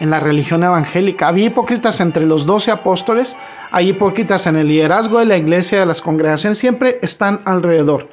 en 0.00 0.10
la 0.10 0.20
religión 0.20 0.62
evangélica. 0.62 1.28
Había 1.28 1.46
hipócritas 1.46 2.00
entre 2.00 2.26
los 2.26 2.46
doce 2.46 2.70
apóstoles, 2.70 3.38
hay 3.70 3.90
hipócritas 3.90 4.46
en 4.46 4.56
el 4.56 4.68
liderazgo 4.68 5.18
de 5.18 5.26
la 5.26 5.36
iglesia, 5.36 5.80
de 5.80 5.86
las 5.86 6.02
congregaciones, 6.02 6.58
siempre 6.58 6.98
están 7.02 7.40
alrededor. 7.44 8.08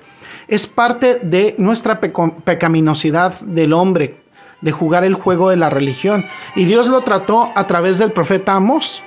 Es 0.48 0.68
parte 0.68 1.20
de 1.24 1.56
nuestra 1.58 2.00
pecaminosidad 2.00 3.40
del 3.42 3.74
hombre, 3.74 4.18
de 4.62 4.72
jugar 4.72 5.04
el 5.04 5.16
juego 5.16 5.50
de 5.50 5.58
la 5.58 5.70
religión. 5.70 6.26
Y 6.56 6.66
Dios 6.66 6.88
lo 6.88 7.02
trató 7.02 7.52
a 7.56 7.68
través 7.68 7.98
del 7.98 8.12
profeta 8.12 8.54
Amos. 8.54 9.04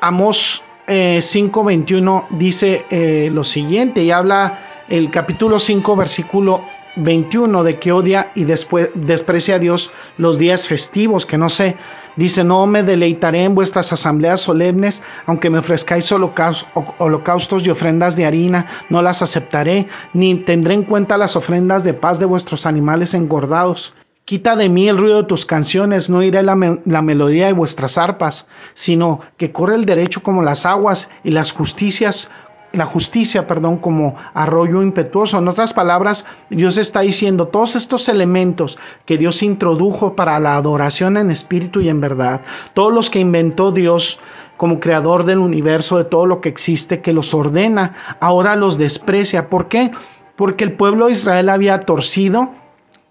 Amos 0.00 0.64
eh, 0.86 1.18
5.21 1.20 2.28
dice 2.30 2.84
eh, 2.90 3.28
lo 3.32 3.42
siguiente 3.42 4.04
y 4.04 4.12
habla 4.12 4.84
el 4.88 5.10
capítulo 5.10 5.58
5 5.58 5.96
versículo 5.96 6.62
21 6.96 7.62
de 7.62 7.78
que 7.78 7.92
odia 7.92 8.32
y 8.34 8.44
después 8.44 8.90
desprecia 8.94 9.56
a 9.56 9.58
Dios 9.58 9.92
los 10.16 10.38
días 10.38 10.66
festivos, 10.66 11.26
que 11.26 11.38
no 11.38 11.48
sé, 11.48 11.76
dice, 12.16 12.42
no 12.42 12.66
me 12.66 12.82
deleitaré 12.82 13.44
en 13.44 13.54
vuestras 13.54 13.92
asambleas 13.92 14.40
solemnes, 14.40 15.02
aunque 15.26 15.50
me 15.50 15.58
ofrezcáis 15.58 16.10
holocaustos 16.12 17.66
y 17.66 17.70
ofrendas 17.70 18.16
de 18.16 18.26
harina, 18.26 18.66
no 18.88 19.02
las 19.02 19.22
aceptaré, 19.22 19.88
ni 20.14 20.34
tendré 20.36 20.74
en 20.74 20.84
cuenta 20.84 21.18
las 21.18 21.36
ofrendas 21.36 21.84
de 21.84 21.94
paz 21.94 22.18
de 22.18 22.26
vuestros 22.26 22.66
animales 22.66 23.14
engordados. 23.14 23.94
Quita 24.24 24.56
de 24.56 24.68
mí 24.68 24.88
el 24.88 24.98
ruido 24.98 25.22
de 25.22 25.28
tus 25.28 25.46
canciones, 25.46 26.10
no 26.10 26.20
iré 26.20 26.42
la, 26.42 26.80
la 26.84 27.02
melodía 27.02 27.46
de 27.46 27.52
vuestras 27.52 27.96
arpas, 27.96 28.48
sino 28.74 29.20
que 29.36 29.52
corre 29.52 29.76
el 29.76 29.84
derecho 29.84 30.20
como 30.22 30.42
las 30.42 30.66
aguas 30.66 31.10
y 31.22 31.30
las 31.30 31.52
justicias 31.52 32.28
la 32.76 32.86
justicia, 32.86 33.46
perdón, 33.46 33.78
como 33.78 34.14
arroyo 34.34 34.82
impetuoso. 34.82 35.38
En 35.38 35.48
otras 35.48 35.72
palabras, 35.72 36.26
Dios 36.50 36.76
está 36.76 37.00
diciendo 37.00 37.48
todos 37.48 37.74
estos 37.74 38.08
elementos 38.08 38.78
que 39.04 39.18
Dios 39.18 39.42
introdujo 39.42 40.14
para 40.14 40.38
la 40.38 40.56
adoración 40.56 41.16
en 41.16 41.30
espíritu 41.30 41.80
y 41.80 41.88
en 41.88 42.00
verdad, 42.00 42.42
todos 42.74 42.92
los 42.92 43.10
que 43.10 43.20
inventó 43.20 43.72
Dios 43.72 44.20
como 44.56 44.80
creador 44.80 45.24
del 45.24 45.38
universo, 45.38 45.98
de 45.98 46.04
todo 46.04 46.26
lo 46.26 46.40
que 46.40 46.48
existe, 46.48 47.00
que 47.00 47.12
los 47.12 47.34
ordena, 47.34 48.16
ahora 48.20 48.56
los 48.56 48.78
desprecia. 48.78 49.48
¿Por 49.50 49.68
qué? 49.68 49.90
Porque 50.36 50.64
el 50.64 50.72
pueblo 50.72 51.06
de 51.06 51.12
Israel 51.12 51.48
había 51.48 51.80
torcido 51.80 52.50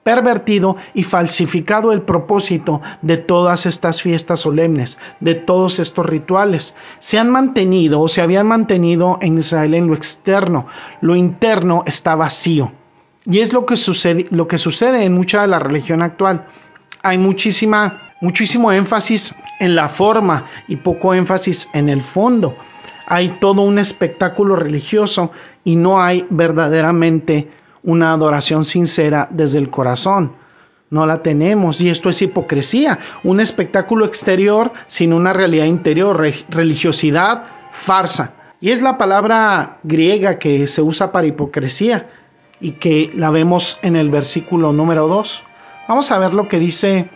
pervertido 0.05 0.77
y 0.93 1.01
falsificado 1.01 1.91
el 1.91 2.03
propósito 2.03 2.79
de 3.01 3.17
todas 3.17 3.65
estas 3.65 4.03
fiestas 4.03 4.41
solemnes, 4.41 4.99
de 5.19 5.33
todos 5.33 5.79
estos 5.79 6.05
rituales. 6.05 6.75
Se 6.99 7.17
han 7.17 7.31
mantenido 7.31 7.99
o 7.99 8.07
se 8.07 8.21
habían 8.21 8.45
mantenido 8.45 9.17
en 9.19 9.39
Israel 9.39 9.73
en 9.73 9.87
lo 9.87 9.95
externo, 9.95 10.67
lo 11.01 11.15
interno 11.15 11.83
está 11.87 12.13
vacío. 12.13 12.71
Y 13.25 13.39
es 13.39 13.51
lo 13.51 13.65
que 13.65 13.77
sucede, 13.77 14.27
lo 14.29 14.47
que 14.47 14.59
sucede 14.59 15.05
en 15.05 15.13
mucha 15.15 15.41
de 15.41 15.47
la 15.47 15.57
religión 15.57 16.03
actual. 16.03 16.45
Hay 17.01 17.17
muchísima, 17.17 18.13
muchísimo 18.21 18.71
énfasis 18.71 19.33
en 19.59 19.73
la 19.73 19.89
forma 19.89 20.45
y 20.67 20.75
poco 20.75 21.15
énfasis 21.15 21.67
en 21.73 21.89
el 21.89 22.03
fondo. 22.03 22.55
Hay 23.07 23.39
todo 23.39 23.63
un 23.63 23.79
espectáculo 23.79 24.55
religioso 24.55 25.31
y 25.63 25.75
no 25.77 25.99
hay 25.99 26.27
verdaderamente 26.29 27.49
una 27.85 28.11
adoración 28.11 28.65
sincera 28.65 29.27
desde 29.31 29.59
el 29.59 29.69
corazón. 29.69 30.33
No 30.89 31.05
la 31.05 31.23
tenemos 31.23 31.81
y 31.81 31.89
esto 31.89 32.09
es 32.09 32.21
hipocresía, 32.21 32.99
un 33.23 33.39
espectáculo 33.39 34.05
exterior 34.05 34.71
sin 34.87 35.13
una 35.13 35.33
realidad 35.33 35.65
interior, 35.65 36.21
religiosidad, 36.49 37.43
farsa. 37.71 38.33
Y 38.61 38.71
es 38.71 38.81
la 38.81 38.97
palabra 38.97 39.79
griega 39.83 40.39
que 40.39 40.67
se 40.67 40.81
usa 40.81 41.11
para 41.11 41.27
hipocresía 41.27 42.09
y 42.59 42.73
que 42.73 43.11
la 43.15 43.29
vemos 43.29 43.79
en 43.81 43.95
el 43.95 44.09
versículo 44.09 44.73
número 44.73 45.07
2. 45.07 45.43
Vamos 45.87 46.11
a 46.11 46.19
ver 46.19 46.33
lo 46.33 46.47
que 46.47 46.59
dice 46.59 47.09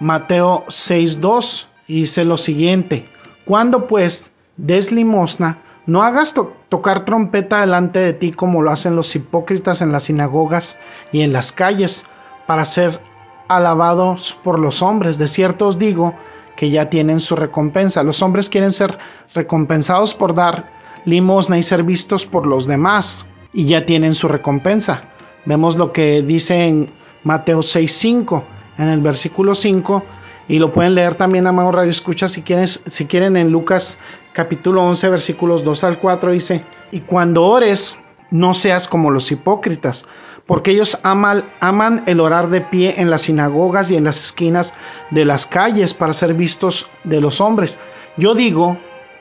Mateo 0.00 0.64
6.2 0.68 1.66
y 1.86 2.00
dice 2.00 2.24
lo 2.24 2.36
siguiente, 2.36 3.08
cuando 3.44 3.86
pues 3.86 4.32
des 4.56 4.92
limosna, 4.92 5.58
no 5.86 6.02
hagas 6.02 6.34
tocar 6.68 7.04
trompeta 7.04 7.60
delante 7.60 7.98
de 7.98 8.12
ti 8.12 8.32
como 8.32 8.62
lo 8.62 8.70
hacen 8.70 8.94
los 8.94 9.14
hipócritas 9.16 9.82
en 9.82 9.90
las 9.90 10.04
sinagogas 10.04 10.78
y 11.10 11.22
en 11.22 11.32
las 11.32 11.50
calles 11.52 12.06
para 12.46 12.64
ser 12.64 13.00
alabados 13.48 14.38
por 14.44 14.58
los 14.58 14.82
hombres. 14.82 15.18
De 15.18 15.28
cierto 15.28 15.66
os 15.66 15.78
digo 15.78 16.14
que 16.56 16.70
ya 16.70 16.88
tienen 16.88 17.18
su 17.18 17.34
recompensa. 17.34 18.02
Los 18.02 18.22
hombres 18.22 18.48
quieren 18.48 18.70
ser 18.70 18.98
recompensados 19.34 20.14
por 20.14 20.34
dar 20.34 20.70
limosna 21.04 21.58
y 21.58 21.62
ser 21.62 21.82
vistos 21.82 22.26
por 22.26 22.46
los 22.46 22.66
demás 22.66 23.26
y 23.52 23.66
ya 23.66 23.84
tienen 23.84 24.14
su 24.14 24.28
recompensa. 24.28 25.02
Vemos 25.44 25.76
lo 25.76 25.92
que 25.92 26.22
dice 26.22 26.66
en 26.66 26.92
Mateo 27.24 27.60
6:5 27.60 28.44
en 28.78 28.88
el 28.88 29.00
versículo 29.00 29.54
5 29.54 30.04
y 30.48 30.58
lo 30.58 30.72
pueden 30.72 30.94
leer 30.94 31.14
también, 31.14 31.46
amado 31.46 31.72
Radio 31.72 31.90
Escucha, 31.90 32.28
si 32.28 32.42
quieren, 32.42 32.68
si 32.68 33.06
quieren 33.06 33.36
en 33.36 33.50
Lucas 33.50 33.98
capítulo 34.32 34.82
11, 34.82 35.08
versículos 35.08 35.64
2 35.64 35.84
al 35.84 35.98
4, 35.98 36.32
dice, 36.32 36.64
y 36.90 37.00
cuando 37.00 37.44
ores, 37.44 37.98
no 38.30 38.54
seas 38.54 38.88
como 38.88 39.10
los 39.10 39.30
hipócritas, 39.30 40.06
porque 40.46 40.72
ellos 40.72 40.98
aman, 41.02 41.44
aman 41.60 42.02
el 42.06 42.20
orar 42.20 42.50
de 42.50 42.62
pie 42.62 42.94
en 42.98 43.10
las 43.10 43.22
sinagogas 43.22 43.90
y 43.90 43.96
en 43.96 44.04
las 44.04 44.20
esquinas 44.20 44.74
de 45.10 45.24
las 45.24 45.46
calles 45.46 45.94
para 45.94 46.12
ser 46.12 46.34
vistos 46.34 46.88
de 47.04 47.20
los 47.20 47.40
hombres. 47.40 47.78
Yo 48.16 48.34
digo, 48.34 48.78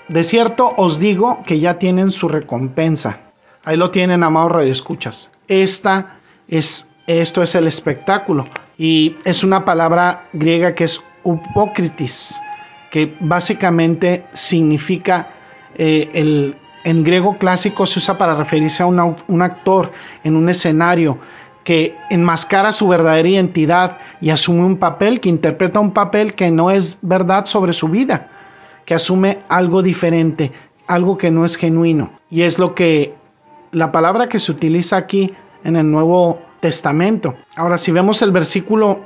de 0.08 0.24
cierto 0.24 0.74
os 0.78 1.00
digo 1.00 1.42
que 1.46 1.60
ya 1.60 1.78
tienen 1.78 2.12
su 2.12 2.28
recompensa. 2.28 3.20
Ahí 3.64 3.78
lo 3.78 3.92
tienen, 3.92 4.24
amado 4.24 4.50
Radio 4.50 4.72
Escuchas. 4.72 5.32
Esta 5.48 6.20
es, 6.48 6.90
esto 7.06 7.44
es 7.44 7.54
el 7.56 7.68
espectáculo. 7.68 8.46
Y 8.78 9.18
es 9.24 9.44
una 9.44 9.64
palabra 9.64 10.28
griega 10.34 10.74
que 10.74 10.86
es 10.86 11.04
upokritis, 11.24 12.42
que 12.90 13.16
básicamente 13.20 14.26
significa, 14.34 15.30
eh, 15.76 16.10
el, 16.14 16.56
en 16.84 17.04
griego 17.04 17.38
clásico 17.38 17.86
se 17.86 18.00
usa 18.00 18.18
para 18.18 18.36
referirse 18.36 18.84
a 18.84 18.86
un 18.86 19.42
actor 19.42 19.92
en 20.24 20.36
un 20.36 20.50
escenario 20.50 21.20
que 21.64 21.96
enmascara 22.10 22.72
su 22.72 22.88
verdadera 22.88 23.28
identidad 23.28 23.98
y 24.20 24.32
asume 24.32 24.66
un 24.66 24.78
papel, 24.78 25.20
que 25.20 25.30
interpreta 25.30 25.80
un 25.80 25.92
papel 25.92 26.34
que 26.34 26.50
no 26.52 26.72
es 26.72 26.98
verdad 27.02 27.46
sobre 27.46 27.74
su 27.74 27.88
vida, 27.88 28.30
que 28.86 28.96
asume 28.96 29.40
algo 29.48 29.84
diferente, 29.84 30.52
algo 30.88 31.18
que 31.18 31.32
no 31.32 31.46
es 31.46 31.56
genuino. 31.56 32.14
Y 32.30 32.42
es 32.42 32.58
lo 32.58 32.74
que 32.74 33.14
la 33.72 33.92
palabra 33.92 34.28
que 34.28 34.40
se 34.40 34.52
utiliza 34.52 34.98
aquí 34.98 35.34
en 35.64 35.76
el 35.76 35.90
Nuevo 35.90 36.40
Testamento. 36.60 37.36
Ahora, 37.56 37.78
si 37.78 37.92
vemos 37.92 38.22
el 38.22 38.32
versículo 38.32 39.06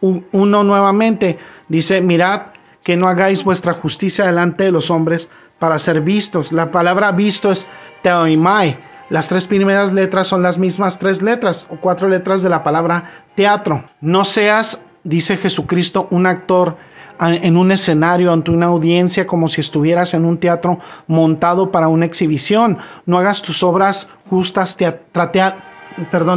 uno 0.00 0.64
nuevamente 0.64 1.38
dice, 1.68 2.00
mirad 2.00 2.42
que 2.82 2.96
no 2.96 3.08
hagáis 3.08 3.44
vuestra 3.44 3.74
justicia 3.74 4.26
delante 4.26 4.64
de 4.64 4.70
los 4.70 4.90
hombres 4.90 5.28
para 5.58 5.78
ser 5.78 6.00
vistos. 6.00 6.52
La 6.52 6.70
palabra 6.70 7.12
visto 7.12 7.52
es 7.52 7.66
teoimai. 8.02 8.78
Las 9.10 9.28
tres 9.28 9.46
primeras 9.46 9.92
letras 9.92 10.26
son 10.28 10.42
las 10.42 10.58
mismas 10.58 10.98
tres 10.98 11.20
letras 11.20 11.68
o 11.70 11.76
cuatro 11.76 12.08
letras 12.08 12.42
de 12.42 12.48
la 12.48 12.62
palabra 12.62 13.24
teatro. 13.34 13.84
No 14.00 14.24
seas, 14.24 14.84
dice 15.04 15.36
Jesucristo, 15.36 16.08
un 16.10 16.26
actor 16.26 16.76
en 17.20 17.56
un 17.58 17.70
escenario 17.70 18.32
ante 18.32 18.50
una 18.50 18.66
audiencia 18.66 19.26
como 19.26 19.48
si 19.48 19.60
estuvieras 19.60 20.14
en 20.14 20.24
un 20.24 20.38
teatro 20.38 20.78
montado 21.06 21.70
para 21.70 21.88
una 21.88 22.06
exhibición. 22.06 22.78
No 23.04 23.18
hagas 23.18 23.42
tus 23.42 23.62
obras 23.62 24.08
justas 24.30 24.78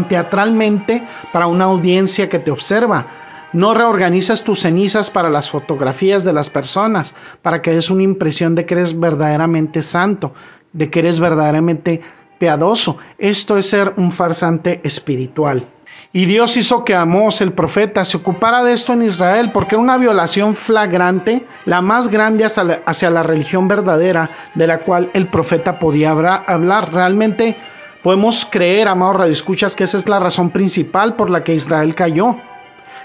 teatralmente 0.10 1.08
para 1.32 1.48
una 1.48 1.66
audiencia 1.66 2.28
que 2.28 2.40
te 2.40 2.52
observa. 2.52 3.23
No 3.54 3.74
reorganizas 3.74 4.44
tus 4.44 4.62
cenizas 4.62 5.12
para 5.12 5.30
las 5.30 5.50
fotografías 5.50 6.24
de 6.24 6.34
las 6.34 6.50
personas, 6.50 7.16
para 7.42 7.62
que 7.62 7.72
des 7.72 7.90
una 7.90 8.04
impresión 8.04 8.56
de 8.56 8.66
que 8.66 8.74
eres 8.74 9.00
verdaderamente 9.00 9.84
santo, 9.84 10.34
de 10.74 10.90
que 10.90 11.00
eres 11.00 11.20
verdaderamente 11.20 12.02
piadoso. 12.40 12.98
Esto 13.20 13.58
es 13.58 13.70
ser 13.70 13.94
un 13.98 14.12
farsante 14.12 14.82
espiritual. 14.84 15.68
Y 16.12 16.26
Dios 16.26 16.58
hizo 16.58 16.86
que 16.86 16.96
Amós, 16.96 17.42
el 17.42 17.54
profeta, 17.54 18.06
se 18.06 18.18
ocupara 18.18 18.64
de 18.64 18.74
esto 18.74 18.94
en 18.94 19.02
Israel, 19.02 19.52
porque 19.52 19.76
era 19.76 19.82
una 19.82 19.98
violación 19.98 20.56
flagrante, 20.56 21.46
la 21.66 21.82
más 21.82 22.10
grande 22.10 22.46
hacia 22.46 23.10
la, 23.10 23.24
religión 23.24 23.68
verdadera 23.68 24.30
de 24.54 24.68
la 24.68 24.80
cual 24.80 25.10
el 25.14 25.28
profeta 25.28 25.80
podía 25.80 26.12
hablar. 26.12 26.94
Realmente 26.94 27.58
podemos 28.04 28.46
creer, 28.46 28.88
amados 28.88 29.16
radioescuchas, 29.16 29.76
que 29.76 29.86
esa 29.86 29.98
es 29.98 30.08
la 30.08 30.20
razón 30.20 30.52
principal 30.52 31.16
por 31.16 31.32
la 31.32 31.44
que 31.44 31.56
Israel 31.56 31.96
cayó, 31.96 32.38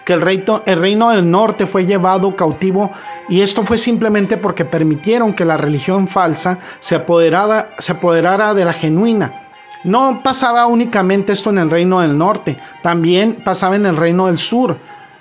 que 0.09 0.15
el 0.15 0.23
reino, 0.23 0.63
el 0.65 0.79
reino 0.81 1.11
del 1.11 1.31
norte 1.31 1.67
fue 1.67 1.85
llevado 1.85 2.35
cautivo 2.35 2.91
y 3.29 3.43
esto 3.43 3.67
fue 3.67 3.77
simplemente 3.77 4.39
porque 4.39 4.65
permitieron 4.65 5.35
que 5.35 5.45
la 5.45 5.59
religión 5.59 6.09
falsa 6.09 6.61
se 6.81 6.95
apoderara, 6.95 7.73
se 7.79 7.93
apoderara 7.93 8.55
de 8.55 8.65
la 8.65 8.73
genuina. 8.73 9.51
No 9.85 10.23
pasaba 10.25 10.65
únicamente 10.65 11.33
esto 11.35 11.51
en 11.51 11.59
el 11.59 11.71
reino 11.71 12.01
del 12.01 12.17
norte, 12.17 12.59
también 12.83 13.43
pasaba 13.45 13.77
en 13.77 13.85
el 13.85 13.99
reino 13.99 14.29
del 14.29 14.39
sur. 14.39 14.79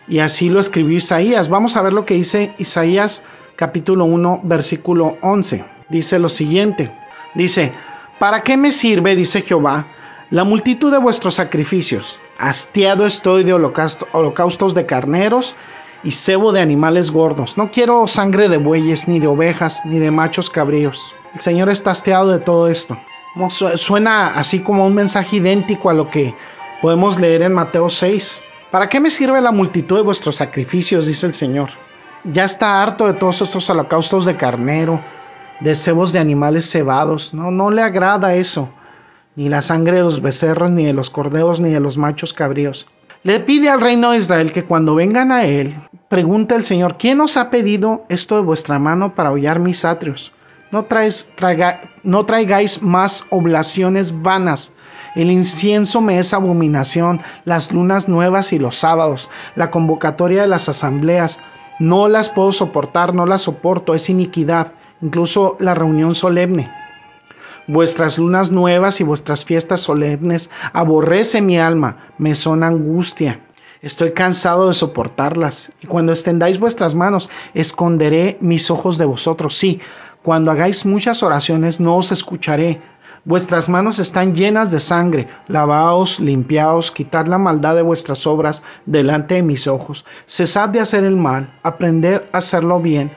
Y 0.07 0.19
así 0.19 0.47
lo 0.47 0.61
escribió 0.61 0.95
Isaías. 0.95 1.49
Vamos 1.49 1.75
a 1.75 1.81
ver 1.81 1.91
lo 1.91 2.05
que 2.05 2.13
dice 2.13 2.53
Isaías 2.57 3.25
capítulo 3.57 4.05
1 4.05 4.39
versículo 4.45 5.17
11. 5.21 5.65
Dice 5.89 6.17
lo 6.17 6.29
siguiente. 6.29 6.93
Dice, 7.35 7.73
¿para 8.19 8.41
qué 8.41 8.55
me 8.55 8.71
sirve, 8.71 9.17
dice 9.17 9.41
Jehová, 9.41 9.87
la 10.29 10.45
multitud 10.45 10.93
de 10.93 10.99
vuestros 10.99 11.35
sacrificios? 11.35 12.21
Hastiado 12.39 13.05
estoy 13.05 13.43
de 13.43 13.53
holocaustos 13.53 14.75
de 14.75 14.85
carneros 14.85 15.55
y 16.03 16.11
cebo 16.11 16.51
de 16.51 16.61
animales 16.61 17.11
gordos. 17.11 17.57
No 17.57 17.71
quiero 17.71 18.07
sangre 18.07 18.47
de 18.47 18.57
bueyes, 18.57 19.07
ni 19.07 19.19
de 19.19 19.27
ovejas, 19.27 19.85
ni 19.85 19.97
de 19.97 20.11
machos 20.11 20.49
cabríos. 20.49 21.15
El 21.33 21.39
Señor 21.41 21.69
está 21.69 21.91
hastiado 21.91 22.31
de 22.31 22.39
todo 22.39 22.67
esto. 22.67 22.97
Suena 23.49 24.37
así 24.37 24.59
como 24.59 24.85
un 24.85 24.93
mensaje 24.93 25.37
idéntico 25.37 25.89
a 25.89 25.93
lo 25.93 26.09
que 26.09 26.35
podemos 26.81 27.19
leer 27.19 27.41
en 27.41 27.53
Mateo 27.53 27.89
6. 27.89 28.43
¿Para 28.71 28.89
qué 28.89 28.99
me 28.99 29.09
sirve 29.09 29.41
la 29.41 29.51
multitud 29.51 29.97
de 29.97 30.03
vuestros 30.03 30.35
sacrificios? 30.35 31.07
dice 31.07 31.25
el 31.25 31.33
Señor. 31.33 31.69
Ya 32.23 32.45
está 32.45 32.81
harto 32.81 33.07
de 33.07 33.13
todos 33.13 33.41
estos 33.41 33.69
holocaustos 33.69 34.25
de 34.25 34.37
carnero, 34.37 35.01
de 35.59 35.73
cebos 35.75 36.11
de 36.13 36.19
animales 36.19 36.69
cebados. 36.69 37.33
No, 37.33 37.51
no 37.51 37.71
le 37.71 37.81
agrada 37.81 38.35
eso. 38.35 38.69
Ni 39.37 39.49
la 39.49 39.61
sangre 39.61 39.97
de 39.97 40.01
los 40.01 40.23
becerros, 40.23 40.71
ni 40.71 40.83
de 40.83 40.93
los 40.93 41.11
cordeos, 41.11 41.59
ni 41.61 41.69
de 41.69 41.79
los 41.79 41.99
machos 41.99 42.33
cabríos. 42.33 42.87
Le 43.21 43.39
pide 43.39 43.69
al 43.69 43.79
reino 43.79 44.09
de 44.09 44.17
Israel 44.17 44.51
que 44.51 44.63
cuando 44.63 44.95
vengan 44.95 45.31
a 45.31 45.45
él, 45.45 45.75
pregunte 46.09 46.55
el 46.55 46.63
Señor, 46.63 46.97
¿quién 46.97 47.21
os 47.21 47.37
ha 47.37 47.51
pedido 47.51 48.03
esto 48.09 48.37
de 48.37 48.41
vuestra 48.41 48.79
mano 48.79 49.13
para 49.13 49.31
hollar 49.31 49.59
mis 49.59 49.85
atrios? 49.85 50.31
No, 50.71 50.87
no 52.01 52.25
traigáis 52.25 52.81
más 52.81 53.27
oblaciones 53.29 54.23
vanas. 54.23 54.73
El 55.13 55.29
incienso 55.29 56.01
me 56.01 56.17
es 56.17 56.33
abominación, 56.33 57.21
las 57.45 57.71
lunas 57.71 58.09
nuevas 58.09 58.53
y 58.53 58.57
los 58.57 58.77
sábados, 58.77 59.29
la 59.53 59.69
convocatoria 59.69 60.41
de 60.41 60.47
las 60.47 60.67
asambleas. 60.67 61.39
No 61.77 62.07
las 62.07 62.29
puedo 62.29 62.51
soportar, 62.51 63.13
no 63.13 63.27
las 63.27 63.43
soporto, 63.43 63.93
es 63.93 64.09
iniquidad, 64.09 64.71
incluso 64.99 65.57
la 65.59 65.75
reunión 65.75 66.15
solemne. 66.15 66.71
Vuestras 67.69 68.17
lunas 68.17 68.49
nuevas 68.49 69.01
y 69.01 69.03
vuestras 69.03 69.43
fiestas 69.43 69.81
solemnes 69.81 70.49
aborrece 70.71 71.41
mi 71.41 71.59
alma, 71.59 72.13
me 72.17 72.33
son 72.33 72.63
angustia. 72.63 73.41
Estoy 73.81 74.13
cansado 74.13 74.69
de 74.69 74.73
soportarlas, 74.73 75.73
y 75.81 75.87
cuando 75.87 76.13
extendáis 76.13 76.59
vuestras 76.59 76.95
manos, 76.95 77.29
esconderé 77.53 78.37
mis 78.39 78.71
ojos 78.71 78.97
de 78.97 79.03
vosotros. 79.03 79.57
Sí, 79.57 79.81
cuando 80.23 80.49
hagáis 80.49 80.85
muchas 80.85 81.23
oraciones 81.23 81.81
no 81.81 81.97
os 81.97 82.13
escucharé. 82.13 82.79
Vuestras 83.25 83.67
manos 83.67 83.99
están 83.99 84.33
llenas 84.33 84.71
de 84.71 84.79
sangre. 84.79 85.27
Lavaos, 85.49 86.21
limpiaos, 86.21 86.91
quitad 86.91 87.27
la 87.27 87.37
maldad 87.37 87.75
de 87.75 87.81
vuestras 87.81 88.25
obras 88.25 88.63
delante 88.85 89.35
de 89.35 89.43
mis 89.43 89.67
ojos. 89.67 90.05
Cesad 90.25 90.69
de 90.69 90.79
hacer 90.79 91.03
el 91.03 91.17
mal, 91.17 91.59
aprender 91.63 92.29
a 92.31 92.37
hacerlo 92.37 92.79
bien. 92.79 93.11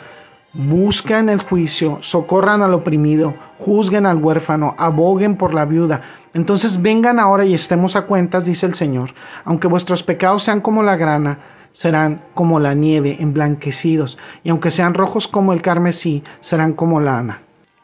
Busquen 0.52 1.28
el 1.28 1.40
juicio, 1.42 1.98
socorran 2.00 2.62
al 2.62 2.74
oprimido, 2.74 3.34
juzguen 3.58 4.04
al 4.04 4.18
huérfano, 4.18 4.74
aboguen 4.78 5.36
por 5.36 5.54
la 5.54 5.64
viuda. 5.64 6.02
Entonces 6.34 6.82
vengan 6.82 7.20
ahora 7.20 7.44
y 7.44 7.54
estemos 7.54 7.94
a 7.94 8.02
cuentas, 8.02 8.46
dice 8.46 8.66
el 8.66 8.74
Señor. 8.74 9.14
Aunque 9.44 9.68
vuestros 9.68 10.02
pecados 10.02 10.42
sean 10.42 10.60
como 10.60 10.82
la 10.82 10.96
grana, 10.96 11.38
serán 11.72 12.22
como 12.34 12.58
la 12.58 12.74
nieve, 12.74 13.16
emblanquecidos, 13.20 14.18
y 14.42 14.50
aunque 14.50 14.72
sean 14.72 14.94
rojos 14.94 15.28
como 15.28 15.52
el 15.52 15.62
carmesí, 15.62 16.24
serán 16.40 16.72
como 16.72 17.00
lana. 17.00 17.42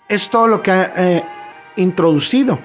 Es 0.08 0.30
todo 0.30 0.48
lo 0.48 0.62
que 0.62 0.72
ha 0.72 0.92
eh, 0.96 1.24
introducido. 1.76 2.58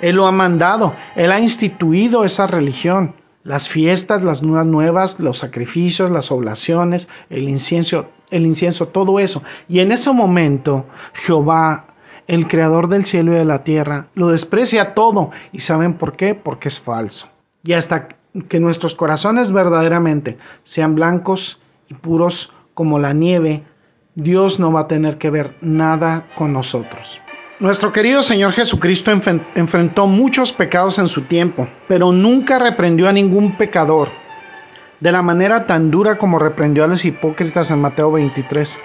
Él 0.00 0.16
lo 0.16 0.26
ha 0.26 0.32
mandado, 0.32 0.94
Él 1.16 1.32
ha 1.32 1.40
instituido 1.40 2.24
esa 2.24 2.46
religión. 2.46 3.14
Las 3.42 3.68
fiestas, 3.68 4.22
las 4.22 4.42
nuevas 4.42 4.66
nuevas, 4.66 5.20
los 5.20 5.38
sacrificios, 5.38 6.10
las 6.10 6.32
oblaciones, 6.32 7.10
el 7.28 7.46
incienso, 7.46 8.08
el 8.34 8.46
incienso, 8.46 8.88
todo 8.88 9.20
eso. 9.20 9.42
Y 9.68 9.78
en 9.78 9.92
ese 9.92 10.12
momento 10.12 10.86
Jehová, 11.12 11.86
el 12.26 12.48
creador 12.48 12.88
del 12.88 13.04
cielo 13.04 13.32
y 13.32 13.36
de 13.36 13.44
la 13.44 13.62
tierra, 13.62 14.08
lo 14.14 14.28
desprecia 14.28 14.92
todo. 14.92 15.30
¿Y 15.52 15.60
saben 15.60 15.94
por 15.94 16.16
qué? 16.16 16.34
Porque 16.34 16.68
es 16.68 16.80
falso. 16.80 17.28
Y 17.62 17.74
hasta 17.74 18.08
que 18.48 18.58
nuestros 18.58 18.94
corazones 18.94 19.52
verdaderamente 19.52 20.36
sean 20.64 20.96
blancos 20.96 21.60
y 21.88 21.94
puros 21.94 22.52
como 22.74 22.98
la 22.98 23.12
nieve, 23.12 23.62
Dios 24.16 24.58
no 24.58 24.72
va 24.72 24.80
a 24.80 24.88
tener 24.88 25.16
que 25.16 25.30
ver 25.30 25.54
nada 25.60 26.26
con 26.34 26.52
nosotros. 26.52 27.20
Nuestro 27.60 27.92
querido 27.92 28.24
Señor 28.24 28.52
Jesucristo 28.52 29.12
enfrentó 29.12 30.08
muchos 30.08 30.52
pecados 30.52 30.98
en 30.98 31.06
su 31.06 31.22
tiempo, 31.22 31.68
pero 31.86 32.10
nunca 32.10 32.58
reprendió 32.58 33.08
a 33.08 33.12
ningún 33.12 33.56
pecador 33.56 34.23
de 35.00 35.12
la 35.12 35.22
manera 35.22 35.66
tan 35.66 35.90
dura 35.90 36.18
como 36.18 36.38
reprendió 36.38 36.84
a 36.84 36.86
los 36.86 37.04
hipócritas 37.04 37.70
en 37.70 37.80
Mateo 37.80 38.12
23. 38.12 38.78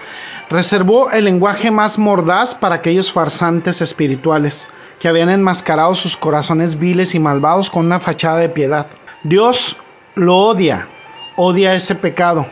Reservó 0.50 1.12
el 1.12 1.26
lenguaje 1.26 1.72
más 1.72 2.00
mordaz 2.00 2.56
para 2.56 2.76
aquellos 2.76 3.12
farsantes 3.12 3.82
espirituales 3.82 4.68
que 5.00 5.08
habían 5.08 5.30
enmascarado 5.30 5.96
sus 5.96 6.18
corazones 6.18 6.78
viles 6.78 7.16
y 7.16 7.20
malvados 7.20 7.70
con 7.70 7.86
una 7.86 8.00
fachada 8.00 8.38
de 8.38 8.50
piedad. 8.50 8.88
Dios 9.24 9.78
lo 10.16 10.36
odia, 10.38 10.88
odia 11.36 11.76
ese 11.76 11.96
pecado. 11.96 12.48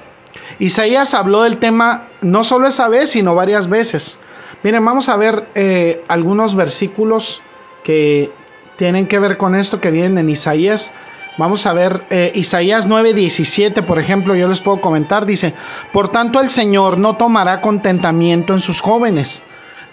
Isaías 0.59 1.13
habló 1.13 1.43
del 1.43 1.57
tema 1.57 2.07
no 2.21 2.43
solo 2.43 2.67
esa 2.67 2.87
vez, 2.87 3.09
sino 3.09 3.35
varias 3.35 3.67
veces. 3.67 4.19
Miren, 4.63 4.83
vamos 4.85 5.09
a 5.09 5.17
ver 5.17 5.47
eh, 5.55 6.03
algunos 6.07 6.55
versículos 6.55 7.41
que 7.83 8.31
tienen 8.75 9.07
que 9.07 9.19
ver 9.19 9.37
con 9.37 9.55
esto 9.55 9.81
que 9.81 9.91
vienen 9.91 10.17
en 10.17 10.29
Isaías. 10.29 10.93
Vamos 11.37 11.67
a 11.67 11.73
ver 11.73 12.05
eh, 12.09 12.31
Isaías 12.33 12.89
9:17, 12.89 13.85
por 13.85 13.99
ejemplo, 13.99 14.35
yo 14.35 14.47
les 14.47 14.61
puedo 14.61 14.81
comentar, 14.81 15.27
dice, 15.27 15.53
por 15.93 16.09
tanto 16.09 16.41
el 16.41 16.49
Señor 16.49 16.97
no 16.97 17.15
tomará 17.15 17.61
contentamiento 17.61 18.53
en 18.53 18.59
sus 18.59 18.81
jóvenes, 18.81 19.43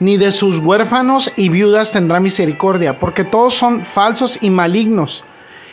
ni 0.01 0.17
de 0.17 0.33
sus 0.33 0.59
huérfanos 0.59 1.31
y 1.37 1.51
viudas 1.51 1.93
tendrá 1.93 2.19
misericordia, 2.19 2.99
porque 2.99 3.25
todos 3.25 3.55
son 3.55 3.85
falsos 3.85 4.39
y 4.43 4.49
malignos 4.49 5.25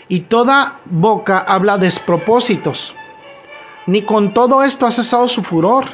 y 0.09 0.21
toda 0.21 0.81
boca 0.85 1.39
habla 1.39 1.77
despropósitos. 1.77 2.93
Ni 3.87 4.01
con 4.01 4.33
todo 4.33 4.63
esto 4.63 4.85
ha 4.85 4.91
cesado 4.91 5.29
su 5.29 5.41
furor, 5.41 5.85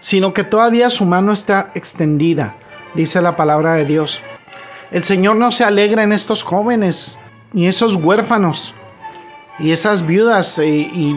sino 0.00 0.34
que 0.34 0.44
todavía 0.44 0.90
su 0.90 1.06
mano 1.06 1.32
está 1.32 1.70
extendida, 1.74 2.56
dice 2.94 3.22
la 3.22 3.36
palabra 3.36 3.72
de 3.72 3.86
Dios. 3.86 4.20
El 4.90 5.02
Señor 5.02 5.36
no 5.36 5.50
se 5.50 5.64
alegra 5.64 6.02
en 6.02 6.12
estos 6.12 6.42
jóvenes, 6.42 7.18
ni 7.54 7.66
esos 7.66 7.96
huérfanos, 7.96 8.74
y 9.58 9.72
esas 9.72 10.06
viudas, 10.06 10.58
y, 10.58 10.62
y 10.62 11.16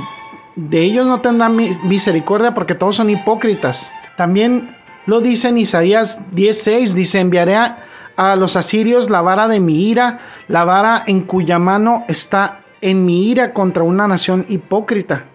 de 0.55 0.81
ellos 0.81 1.05
no 1.05 1.21
tendrá 1.21 1.49
misericordia 1.49 2.53
porque 2.53 2.75
todos 2.75 2.95
son 2.95 3.09
hipócritas. 3.09 3.91
También 4.17 4.75
lo 5.05 5.21
dice 5.21 5.49
en 5.49 5.57
Isaías 5.57 6.19
16, 6.31 6.95
dice, 6.95 7.19
enviaré 7.19 7.55
a, 7.55 7.85
a 8.15 8.35
los 8.35 8.55
asirios 8.55 9.09
la 9.09 9.21
vara 9.21 9.47
de 9.47 9.59
mi 9.59 9.89
ira, 9.89 10.19
la 10.47 10.65
vara 10.65 11.03
en 11.05 11.21
cuya 11.21 11.59
mano 11.59 12.03
está 12.07 12.61
en 12.81 13.05
mi 13.05 13.29
ira 13.29 13.53
contra 13.53 13.83
una 13.83 14.07
nación 14.07 14.45
hipócrita. 14.49 15.25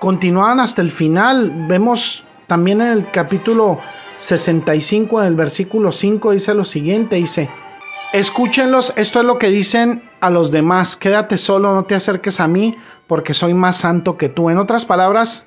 Continúan 0.00 0.60
hasta 0.60 0.82
el 0.82 0.90
final. 0.90 1.66
Vemos 1.68 2.24
también 2.48 2.80
en 2.80 2.88
el 2.88 3.10
capítulo 3.10 3.80
65, 4.18 5.20
en 5.20 5.28
el 5.28 5.34
versículo 5.34 5.92
5, 5.92 6.32
dice 6.32 6.54
lo 6.54 6.64
siguiente, 6.64 7.16
dice, 7.16 7.48
escúchenlos, 8.12 8.92
esto 8.96 9.20
es 9.20 9.24
lo 9.24 9.38
que 9.38 9.48
dicen 9.48 10.02
a 10.22 10.30
los 10.30 10.52
demás, 10.52 10.94
quédate 10.94 11.36
solo, 11.36 11.74
no 11.74 11.84
te 11.84 11.96
acerques 11.96 12.38
a 12.38 12.46
mí, 12.46 12.78
porque 13.08 13.34
soy 13.34 13.54
más 13.54 13.78
santo 13.78 14.16
que 14.16 14.28
tú. 14.28 14.50
En 14.50 14.58
otras 14.58 14.86
palabras, 14.86 15.46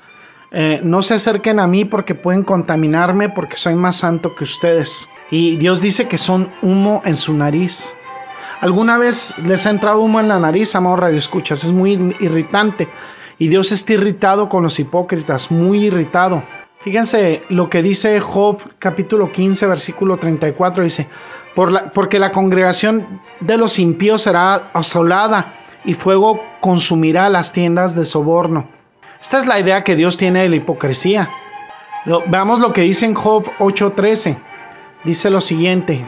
eh, 0.52 0.82
no 0.84 1.02
se 1.02 1.14
acerquen 1.14 1.62
a 1.62 1.68
mí 1.68 1.86
porque 1.86 2.14
pueden 2.14 2.44
contaminarme, 2.44 3.30
porque 3.30 3.56
soy 3.56 3.76
más 3.76 3.96
santo 3.96 4.36
que 4.36 4.44
ustedes. 4.44 5.08
Y 5.32 5.56
Dios 5.56 5.80
dice 5.80 6.10
que 6.10 6.18
son 6.18 6.52
humo 6.62 7.02
en 7.06 7.16
su 7.16 7.34
nariz. 7.34 7.96
¿Alguna 8.60 8.98
vez 8.98 9.38
les 9.40 9.66
ha 9.66 9.70
entrado 9.70 10.02
humo 10.02 10.20
en 10.20 10.28
la 10.28 10.40
nariz, 10.40 10.76
amado 10.76 10.98
Radio 10.98 11.20
Escuchas? 11.20 11.64
Es 11.64 11.72
muy 11.72 11.94
irritante. 12.20 12.90
Y 13.38 13.48
Dios 13.48 13.72
está 13.72 13.94
irritado 13.94 14.50
con 14.50 14.62
los 14.62 14.78
hipócritas, 14.78 15.52
muy 15.52 15.86
irritado. 15.86 16.44
Fíjense 16.80 17.44
lo 17.48 17.70
que 17.70 17.82
dice 17.82 18.20
Job 18.20 18.60
capítulo 18.78 19.32
15 19.32 19.68
versículo 19.68 20.18
34. 20.18 20.84
Dice, 20.84 21.08
Por 21.56 21.92
porque 21.92 22.20
la 22.20 22.32
congregación 22.32 23.22
de 23.40 23.58
los 23.58 23.80
impíos 23.80 24.24
será 24.24 24.72
asolada 24.74 25.54
y 25.86 25.94
fuego 25.94 26.42
consumirá 26.60 27.30
las 27.30 27.54
tiendas 27.54 27.96
de 27.96 28.06
soborno. 28.06 28.68
Esta 29.22 29.38
es 29.38 29.46
la 29.46 29.60
idea 29.60 29.84
que 29.84 29.96
Dios 29.96 30.18
tiene 30.18 30.42
de 30.42 30.50
la 30.50 30.58
hipocresía. 30.58 31.30
veamos 32.28 32.60
lo 32.60 32.74
que 32.74 32.82
dice 32.82 33.06
en 33.06 33.16
Job 33.16 33.46
8:13. 33.60 34.38
Dice 35.04 35.30
lo 35.30 35.42
siguiente. 35.42 36.06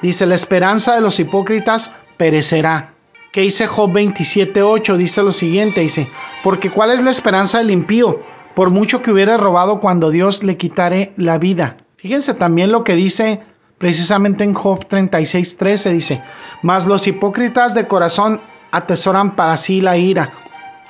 Dice, 0.00 0.26
la 0.26 0.36
esperanza 0.36 0.94
de 0.94 1.00
los 1.00 1.18
hipócritas 1.18 1.92
perecerá. 2.16 2.94
¿Qué 3.32 3.40
dice 3.40 3.66
Job 3.66 3.90
27:8? 3.92 4.96
Dice 4.96 5.22
lo 5.22 5.32
siguiente. 5.32 5.80
Dice, 5.80 6.08
porque 6.44 6.70
¿cuál 6.70 6.92
es 6.92 7.02
la 7.02 7.10
esperanza 7.10 7.58
del 7.58 7.70
impío? 7.70 8.20
por 8.58 8.70
mucho 8.70 9.02
que 9.02 9.12
hubiera 9.12 9.36
robado 9.36 9.78
cuando 9.78 10.10
Dios 10.10 10.42
le 10.42 10.56
quitare 10.56 11.12
la 11.16 11.38
vida. 11.38 11.76
Fíjense 11.94 12.34
también 12.34 12.72
lo 12.72 12.82
que 12.82 12.96
dice 12.96 13.40
precisamente 13.78 14.44
en 14.44 14.54
Job 14.54 14.86
36:13 14.88 15.92
dice, 15.92 16.22
mas 16.62 16.86
los 16.86 17.06
hipócritas 17.06 17.74
de 17.74 17.86
corazón 17.86 18.40
atesoran 18.70 19.36
para 19.36 19.56
sí 19.56 19.80
la 19.80 19.96
ira 19.96 20.32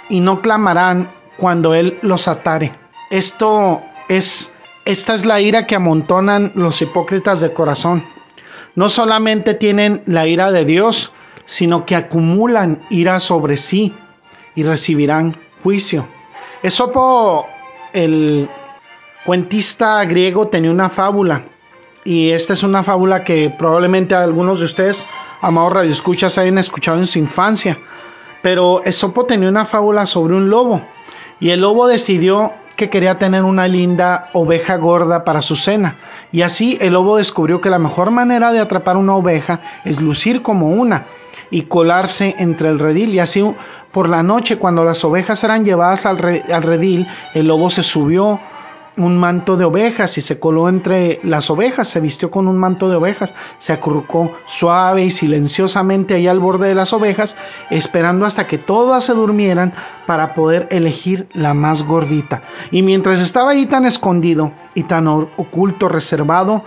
y 0.09 0.20
no 0.20 0.42
clamarán 0.42 1.12
cuando 1.37 1.74
él 1.74 1.98
los 2.03 2.27
atare. 2.29 2.74
Esto 3.11 3.83
es 4.09 4.53
esta 4.85 5.14
es 5.14 5.27
la 5.27 5.40
ira 5.40 5.66
que 5.66 5.77
amontonan 5.77 6.53
los 6.55 6.81
hipócritas 6.81 7.42
de 7.42 7.53
corazón. 7.53 8.07
No 8.74 8.88
solamente 8.88 9.53
tienen 9.53 10.03
la 10.07 10.27
ira 10.27 10.51
de 10.51 10.64
Dios, 10.64 11.12
sino 11.44 11.85
que 11.85 11.94
acumulan 11.94 12.87
ira 12.88 13.20
sobre 13.20 13.59
sí 13.59 13.94
y 14.55 14.62
recibirán 14.62 15.37
juicio. 15.62 16.09
Esopo 16.62 17.46
el 17.92 18.48
cuentista 19.27 20.03
griego 20.07 20.48
tenía 20.48 20.70
una 20.70 20.88
fábula 20.88 21.44
y 22.09 22.31
esta 22.31 22.55
es 22.55 22.62
una 22.62 22.83
fábula 22.83 23.23
que 23.23 23.51
probablemente 23.51 24.14
algunos 24.14 24.61
de 24.61 24.64
ustedes, 24.64 25.07
amados 25.42 25.75
radioescuchas, 25.75 26.38
hayan 26.38 26.57
escuchado 26.57 26.97
en 26.97 27.07
su 27.07 27.18
infancia. 27.18 27.79
Pero 28.40 28.83
Esopo 28.83 29.27
tenía 29.27 29.51
una 29.51 29.66
fábula 29.66 30.07
sobre 30.07 30.35
un 30.35 30.49
lobo 30.49 30.81
y 31.38 31.51
el 31.51 31.61
lobo 31.61 31.87
decidió 31.87 32.55
que 32.77 32.88
quería 32.88 33.18
tener 33.18 33.44
una 33.44 33.68
linda 33.68 34.31
oveja 34.33 34.77
gorda 34.77 35.23
para 35.23 35.42
su 35.42 35.55
cena. 35.55 35.99
Y 36.33 36.40
así 36.40 36.79
el 36.81 36.94
lobo 36.94 37.18
descubrió 37.18 37.61
que 37.61 37.68
la 37.68 37.79
mejor 37.79 38.11
manera 38.11 38.53
de 38.53 38.61
atrapar 38.61 38.97
una 38.97 39.14
oveja 39.14 39.61
es 39.85 40.01
lucir 40.01 40.40
como 40.40 40.71
una 40.71 41.09
y 41.51 41.64
colarse 41.64 42.37
entre 42.38 42.71
el 42.71 42.79
redil. 42.79 43.14
Y 43.14 43.18
así 43.18 43.44
por 43.92 44.09
la 44.09 44.23
noche, 44.23 44.57
cuando 44.57 44.83
las 44.83 45.05
ovejas 45.05 45.44
eran 45.44 45.62
llevadas 45.62 46.07
al, 46.07 46.16
redil, 46.16 47.07
el 47.35 47.49
lobo 47.49 47.68
se 47.68 47.83
subió 47.83 48.40
un 48.99 49.17
manto 49.17 49.57
de 49.57 49.65
ovejas 49.65 50.19
y 50.19 50.21
se 50.21 50.39
coló 50.39 50.69
entre 50.69 51.21
las 51.23 51.51
ovejas, 51.51 51.89
se 51.89 52.01
vistió 52.01 52.31
con 52.31 52.49
un 52.49 52.59
manto 52.59 52.89
de 52.89 52.97
ovejas, 52.97 53.33
se 53.59 53.73
acurrucó 53.73 54.33
suave 54.47 55.05
y 55.05 55.11
silenciosamente 55.11 56.15
ahí 56.15 56.27
al 56.27 56.41
borde 56.41 56.69
de 56.69 56.75
las 56.75 56.93
ovejas, 56.93 57.37
esperando 57.71 58.27
hasta 58.27 58.47
que 58.47 58.59
todas 58.59 59.05
se 59.05 59.15
durmieran 59.15 59.73
para 60.07 60.35
poder 60.35 60.67
elegir 60.71 61.29
la 61.33 61.55
más 61.55 61.85
gordita. 61.85 62.43
Y 62.71 62.83
mientras 62.83 63.21
estaba 63.21 63.53
ahí 63.53 63.67
tan 63.67 63.87
escondido 63.87 64.53
y 64.75 64.83
tan 64.83 65.07
oculto, 65.07 65.89
reservado 65.89 66.65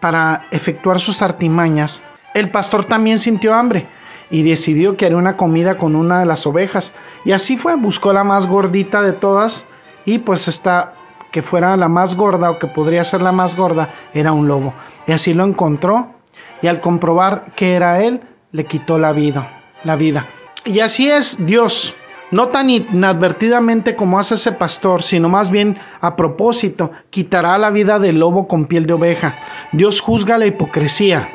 para 0.00 0.46
efectuar 0.50 0.98
sus 0.98 1.22
artimañas, 1.22 2.02
el 2.34 2.50
pastor 2.50 2.84
también 2.84 3.18
sintió 3.18 3.54
hambre 3.54 3.88
y 4.30 4.42
decidió 4.42 4.96
que 4.96 5.06
haría 5.06 5.18
una 5.18 5.36
comida 5.36 5.76
con 5.76 5.96
una 5.96 6.20
de 6.20 6.26
las 6.26 6.46
ovejas. 6.46 6.94
Y 7.24 7.32
así 7.32 7.56
fue, 7.56 7.76
buscó 7.76 8.12
la 8.12 8.24
más 8.24 8.46
gordita 8.46 9.02
de 9.02 9.12
todas 9.12 9.66
y 10.04 10.18
pues 10.18 10.48
esta 10.48 10.94
que 11.30 11.42
fuera 11.42 11.76
la 11.76 11.88
más 11.88 12.16
gorda 12.16 12.50
o 12.50 12.58
que 12.58 12.66
podría 12.66 13.04
ser 13.04 13.22
la 13.22 13.32
más 13.32 13.56
gorda 13.56 13.90
era 14.14 14.32
un 14.32 14.48
lobo. 14.48 14.74
Y 15.06 15.12
así 15.12 15.34
lo 15.34 15.44
encontró 15.44 16.14
y 16.62 16.66
al 16.66 16.80
comprobar 16.80 17.52
que 17.56 17.74
era 17.74 18.02
él, 18.02 18.20
le 18.52 18.66
quitó 18.66 18.98
la 18.98 19.12
vida, 19.12 19.62
la 19.84 19.96
vida. 19.96 20.28
Y 20.64 20.80
así 20.80 21.10
es 21.10 21.44
Dios, 21.46 21.94
no 22.30 22.48
tan 22.48 22.70
inadvertidamente 22.70 23.96
como 23.96 24.18
hace 24.18 24.34
ese 24.34 24.52
pastor, 24.52 25.02
sino 25.02 25.28
más 25.28 25.50
bien 25.50 25.78
a 26.00 26.16
propósito, 26.16 26.90
quitará 27.10 27.56
la 27.58 27.70
vida 27.70 27.98
del 27.98 28.18
lobo 28.18 28.46
con 28.46 28.66
piel 28.66 28.86
de 28.86 28.92
oveja. 28.92 29.38
Dios 29.72 30.00
juzga 30.00 30.38
la 30.38 30.46
hipocresía, 30.46 31.30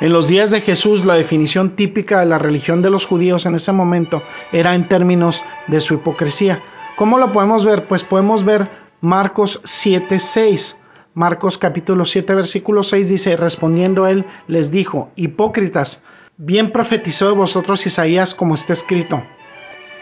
en 0.00 0.14
los 0.14 0.28
días 0.28 0.50
de 0.50 0.62
Jesús, 0.62 1.04
la 1.04 1.14
definición 1.14 1.76
típica 1.76 2.20
de 2.20 2.26
la 2.26 2.38
religión 2.38 2.80
de 2.80 2.88
los 2.88 3.04
judíos 3.04 3.44
en 3.44 3.54
ese 3.54 3.70
momento 3.72 4.22
era 4.50 4.74
en 4.74 4.88
términos 4.88 5.44
de 5.66 5.82
su 5.82 5.92
hipocresía. 5.92 6.62
¿Cómo 6.96 7.18
lo 7.18 7.32
podemos 7.32 7.66
ver? 7.66 7.86
Pues 7.86 8.02
podemos 8.02 8.42
ver 8.42 8.70
Marcos 9.00 9.62
7:6. 9.64 10.76
Marcos 11.14 11.56
capítulo 11.56 12.04
7 12.04 12.34
versículo 12.34 12.82
6 12.82 13.08
dice, 13.08 13.36
respondiendo 13.36 14.06
él, 14.06 14.26
les 14.46 14.70
dijo, 14.70 15.10
hipócritas, 15.16 16.02
bien 16.36 16.70
profetizó 16.70 17.28
de 17.28 17.34
vosotros 17.34 17.86
Isaías 17.86 18.34
como 18.34 18.54
está 18.54 18.74
escrito. 18.74 19.22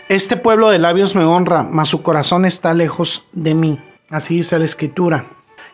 Este 0.08 0.36
pueblo 0.36 0.68
de 0.70 0.80
labios 0.80 1.14
me 1.14 1.24
honra, 1.24 1.62
mas 1.62 1.88
su 1.88 2.02
corazón 2.02 2.44
está 2.44 2.74
lejos 2.74 3.24
de 3.32 3.54
mí. 3.54 3.78
Así 4.10 4.36
dice 4.36 4.58
la 4.58 4.64
escritura. 4.64 5.26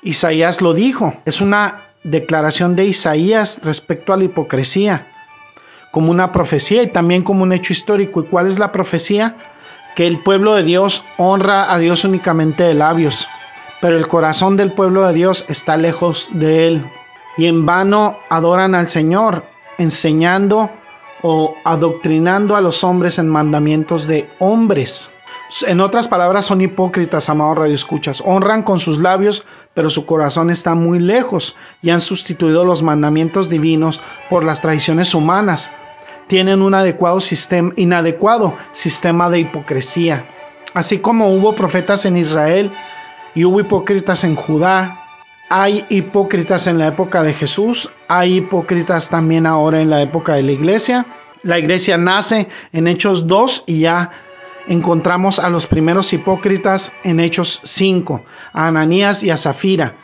Isaías 0.03 0.61
lo 0.61 0.75
dijo, 0.75 1.15
es 1.25 1.41
una 1.41 1.95
declaración 2.05 2.77
de 2.77 2.85
Isaías 2.85 3.61
respecto 3.63 4.13
a 4.13 4.19
la 4.19 4.25
hipocresía, 4.25 5.09
como 5.93 6.11
una 6.11 6.31
profecía 6.31 6.83
y 6.83 6.89
también 6.89 7.23
como 7.23 7.43
un 7.43 7.55
hecho 7.55 7.73
histórico. 7.73 8.21
¿Y 8.21 8.25
cuál 8.25 8.49
es 8.49 8.59
la 8.59 8.71
profecía? 8.71 9.54
Que 9.95 10.07
el 10.07 10.21
pueblo 10.23 10.55
de 10.55 10.65
Dios 10.65 11.05
honra 11.17 11.73
a 11.73 11.79
Dios 11.79 12.05
únicamente 12.05 12.65
de 12.65 12.75
labios, 12.75 13.29
pero 13.81 13.97
el 13.97 14.09
corazón 14.09 14.57
del 14.57 14.73
pueblo 14.73 15.07
de 15.07 15.15
Dios 15.15 15.47
está 15.49 15.77
lejos 15.77 16.29
de 16.33 16.67
él. 16.67 16.87
Y 17.37 17.47
en 17.47 17.67
vano 17.67 18.19
adoran 18.29 18.75
al 18.75 18.89
Señor, 18.89 19.45
enseñando 19.79 20.71
o 21.23 21.55
adoctrinando 21.65 22.57
a 22.57 22.61
los 22.61 22.85
hombres 22.85 23.19
en 23.19 23.29
mandamientos 23.29 24.07
de 24.07 24.29
hombres. 24.39 25.11
En 25.67 25.81
otras 25.81 26.09
palabras, 26.09 26.47
son 26.47 26.61
hipócritas, 26.61 27.29
amados 27.29 27.59
radioescuchas. 27.59 28.23
Honran 28.25 28.63
con 28.63 28.79
sus 28.79 28.99
labios, 28.99 29.45
pero 29.73 29.91
su 29.91 30.07
corazón 30.07 30.51
está 30.51 30.75
muy 30.75 30.99
lejos 30.99 31.57
y 31.81 31.91
han 31.91 32.01
sustituido 32.01 32.65
los 32.65 32.83
mandamientos 32.83 33.49
divinos 33.49 34.01
por 34.31 34.45
las 34.45 34.61
tradiciones 34.61 35.15
humanas. 35.15 35.71
Tienen 36.27 36.63
un 36.63 36.75
adecuado 36.75 37.21
sistema, 37.21 37.73
inadecuado 37.77 38.57
sistema 38.73 39.31
de 39.31 39.41
hipocresía. 39.41 40.29
Así 40.73 40.99
como 40.99 41.29
hubo 41.35 41.55
profetas 41.55 42.05
en 42.05 42.17
Israel 42.17 42.73
y 43.35 43.45
hubo 43.45 43.61
hipócritas 43.61 44.25
en 44.25 44.35
Judá, 44.35 45.01
hay 45.49 45.85
hipócritas 45.89 46.67
en 46.67 46.79
la 46.79 46.89
época 46.89 47.23
de 47.23 47.35
Jesús, 47.35 47.91
hay 48.09 48.37
hipócritas 48.37 49.11
también 49.11 49.47
ahora 49.47 49.81
en 49.81 49.91
la 49.91 50.03
época 50.03 50.35
de 50.35 50.43
la 50.43 50.53
iglesia. 50.53 51.07
La 51.43 51.59
iglesia 51.59 51.99
nace 51.99 52.49
en 52.73 52.87
Hechos 52.87 53.27
2 53.27 53.65
y 53.67 53.81
ya 53.81 54.11
encontramos 54.67 55.39
a 55.39 55.51
los 55.51 55.67
primeros 55.67 56.13
hipócritas 56.13 56.95
en 57.05 57.21
Hechos 57.21 57.61
5, 57.65 58.25
a 58.53 58.67
Ananías 58.67 59.23
y 59.23 59.31
a 59.31 59.37
Zafira. 59.37 59.97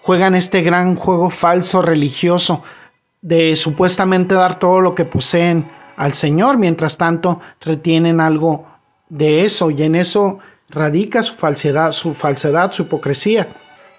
Juegan 0.00 0.34
este 0.34 0.62
gran 0.62 0.96
juego 0.96 1.30
falso 1.30 1.82
religioso 1.82 2.62
de 3.26 3.56
supuestamente 3.56 4.36
dar 4.36 4.60
todo 4.60 4.80
lo 4.80 4.94
que 4.94 5.04
poseen 5.04 5.68
al 5.96 6.12
Señor, 6.12 6.58
mientras 6.58 6.96
tanto 6.96 7.40
retienen 7.60 8.20
algo 8.20 8.66
de 9.08 9.44
eso 9.44 9.72
y 9.72 9.82
en 9.82 9.96
eso 9.96 10.38
radica 10.70 11.24
su 11.24 11.34
falsedad, 11.34 11.90
su 11.90 12.14
falsedad, 12.14 12.70
su 12.70 12.82
hipocresía. 12.82 13.48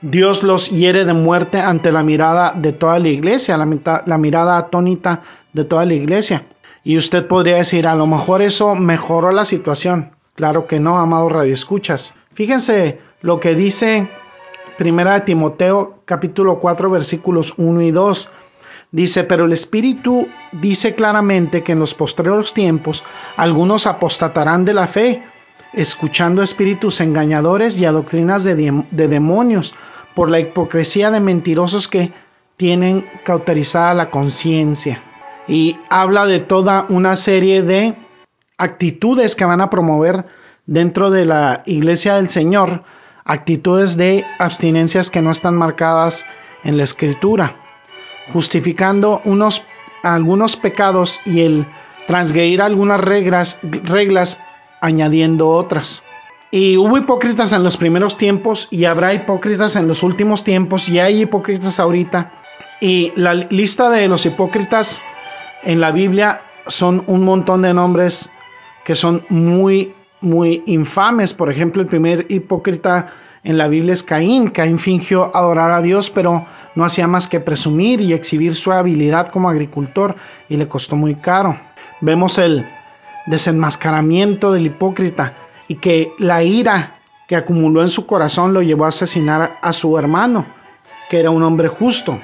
Dios 0.01 0.43
los 0.43 0.69
hiere 0.69 1.03
de 1.03 1.11
muerte 1.11 1.59
ante 1.59 1.91
la 1.91 2.03
mirada 2.03 2.53
de 2.53 2.71
toda 2.71 2.99
la 2.99 3.09
iglesia, 3.09 3.57
la, 3.57 4.03
la 4.05 4.17
mirada 4.17 4.57
atónita 4.57 5.23
de 5.51 5.65
toda 5.65 5.85
la 5.85 5.95
iglesia. 5.95 6.45
Y 6.85 6.97
usted 6.97 7.27
podría 7.27 7.57
decir, 7.57 7.85
a 7.85 7.95
lo 7.95 8.07
mejor 8.07 8.41
eso 8.41 8.75
mejoró 8.75 9.33
la 9.33 9.43
situación. 9.43 10.11
Claro 10.35 10.67
que 10.67 10.79
no, 10.79 10.99
amado 10.99 11.27
Radio 11.27 11.53
Escuchas. 11.53 12.13
Fíjense 12.33 13.01
lo 13.19 13.41
que 13.41 13.55
dice 13.55 14.09
Primera 14.77 15.15
de 15.15 15.21
Timoteo 15.21 15.99
capítulo 16.05 16.59
4 16.59 16.89
versículos 16.89 17.55
1 17.57 17.81
y 17.81 17.91
2. 17.91 18.31
Dice, 18.91 19.25
pero 19.25 19.45
el 19.45 19.53
Espíritu 19.53 20.27
dice 20.53 20.95
claramente 20.95 21.63
que 21.63 21.73
en 21.73 21.79
los 21.79 21.93
postreros 21.93 22.53
tiempos 22.53 23.03
algunos 23.35 23.85
apostatarán 23.85 24.63
de 24.63 24.73
la 24.73 24.87
fe, 24.87 25.23
escuchando 25.73 26.41
espíritus 26.41 27.01
engañadores 27.01 27.77
y 27.77 27.85
a 27.85 27.91
doctrinas 27.91 28.43
de, 28.43 28.83
de 28.89 29.07
demonios, 29.07 29.75
por 30.15 30.29
la 30.29 30.39
hipocresía 30.39 31.11
de 31.11 31.19
mentirosos 31.19 31.87
que 31.87 32.11
tienen 32.55 33.05
cauterizada 33.23 33.93
la 33.93 34.09
conciencia. 34.09 35.03
y 35.47 35.77
habla 35.89 36.25
de 36.25 36.39
toda 36.39 36.85
una 36.89 37.15
serie 37.15 37.63
de 37.63 37.95
actitudes 38.57 39.35
que 39.35 39.45
van 39.45 39.61
a 39.61 39.69
promover 39.69 40.25
dentro 40.65 41.09
de 41.09 41.25
la 41.25 41.63
iglesia 41.65 42.15
del 42.15 42.27
Señor, 42.27 42.83
actitudes 43.23 43.95
de 43.95 44.25
abstinencias 44.39 45.09
que 45.09 45.21
no 45.21 45.31
están 45.31 45.55
marcadas 45.55 46.25
en 46.63 46.77
la 46.77 46.83
escritura, 46.83 47.55
justificando 48.33 49.21
unos 49.25 49.63
algunos 50.03 50.55
pecados 50.55 51.19
y 51.25 51.41
el 51.41 51.65
transgredir 52.07 52.61
algunas 52.61 53.01
reglas, 53.01 53.59
reglas 53.61 54.39
añadiendo 54.81 55.49
otras. 55.49 56.03
Y 56.49 56.77
hubo 56.77 56.97
hipócritas 56.97 57.51
en 57.51 57.63
los 57.63 57.75
primeros 57.75 58.17
tiempos 58.17 58.67
y 58.71 58.85
habrá 58.85 59.13
hipócritas 59.13 59.75
en 59.75 59.87
los 59.87 60.01
últimos 60.03 60.43
tiempos 60.43 60.87
y 60.87 60.99
hay 60.99 61.23
hipócritas 61.23 61.79
ahorita. 61.79 62.31
Y 62.79 63.11
la 63.15 63.33
lista 63.33 63.89
de 63.89 64.07
los 64.07 64.25
hipócritas 64.25 65.01
en 65.63 65.81
la 65.81 65.91
Biblia 65.91 66.41
son 66.67 67.03
un 67.07 67.23
montón 67.23 67.63
de 67.63 67.73
nombres 67.73 68.31
que 68.85 68.95
son 68.95 69.25
muy, 69.29 69.93
muy 70.21 70.63
infames. 70.67 71.33
Por 71.33 71.51
ejemplo, 71.51 71.81
el 71.81 71.87
primer 71.87 72.25
hipócrita 72.29 73.13
en 73.43 73.57
la 73.57 73.67
Biblia 73.67 73.93
es 73.93 74.03
Caín. 74.03 74.49
Caín 74.51 74.79
fingió 74.79 75.35
adorar 75.35 75.71
a 75.71 75.81
Dios, 75.81 76.09
pero 76.09 76.45
no 76.77 76.85
hacía 76.85 77.07
más 77.07 77.27
que 77.27 77.39
presumir 77.39 78.01
y 78.01 78.13
exhibir 78.13 78.55
su 78.55 78.71
habilidad 78.71 79.29
como 79.29 79.49
agricultor 79.49 80.15
y 80.47 80.57
le 80.57 80.67
costó 80.67 80.95
muy 80.95 81.15
caro. 81.15 81.59
Vemos 82.01 82.37
el 82.37 82.67
desenmascaramiento 83.25 84.51
del 84.51 84.67
hipócrita 84.67 85.33
y 85.67 85.77
que 85.77 86.11
la 86.19 86.43
ira 86.43 86.99
que 87.27 87.35
acumuló 87.35 87.81
en 87.81 87.87
su 87.87 88.05
corazón 88.05 88.53
lo 88.53 88.61
llevó 88.61 88.85
a 88.85 88.89
asesinar 88.89 89.57
a 89.59 89.73
su 89.73 89.97
hermano, 89.97 90.45
que 91.09 91.19
era 91.19 91.31
un 91.31 91.41
hombre 91.41 91.67
justo. 91.67 92.19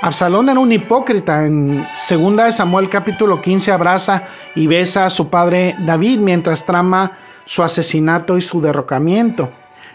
Absalón 0.00 0.48
era 0.48 0.60
un 0.60 0.70
hipócrita. 0.70 1.44
En 1.44 1.84
2 2.08 2.54
Samuel 2.54 2.88
capítulo 2.88 3.42
15 3.42 3.72
abraza 3.72 4.28
y 4.54 4.68
besa 4.68 5.06
a 5.06 5.10
su 5.10 5.28
padre 5.28 5.74
David 5.80 6.20
mientras 6.20 6.64
trama 6.64 7.18
su 7.46 7.64
asesinato 7.64 8.36
y 8.36 8.42
su 8.42 8.60
derrocamiento. 8.60 9.50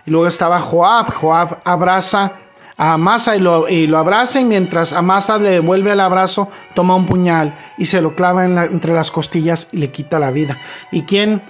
Y 0.05 0.11
luego 0.11 0.27
estaba 0.27 0.59
Joab. 0.59 1.13
Joab 1.13 1.59
abraza 1.63 2.42
a 2.77 2.93
Amasa 2.93 3.35
y 3.35 3.39
lo, 3.39 3.67
y 3.69 3.87
lo 3.87 3.97
abraza 3.97 4.39
y 4.39 4.45
mientras 4.45 4.93
Amasa 4.93 5.37
le 5.37 5.51
devuelve 5.51 5.91
el 5.91 5.99
abrazo, 5.99 6.49
toma 6.73 6.95
un 6.95 7.05
puñal 7.05 7.57
y 7.77 7.85
se 7.85 8.01
lo 8.01 8.15
clava 8.15 8.45
entre 8.45 8.93
las 8.93 9.11
costillas 9.11 9.69
y 9.71 9.77
le 9.77 9.91
quita 9.91 10.19
la 10.19 10.31
vida. 10.31 10.59
¿Y 10.91 11.03
quién 11.03 11.41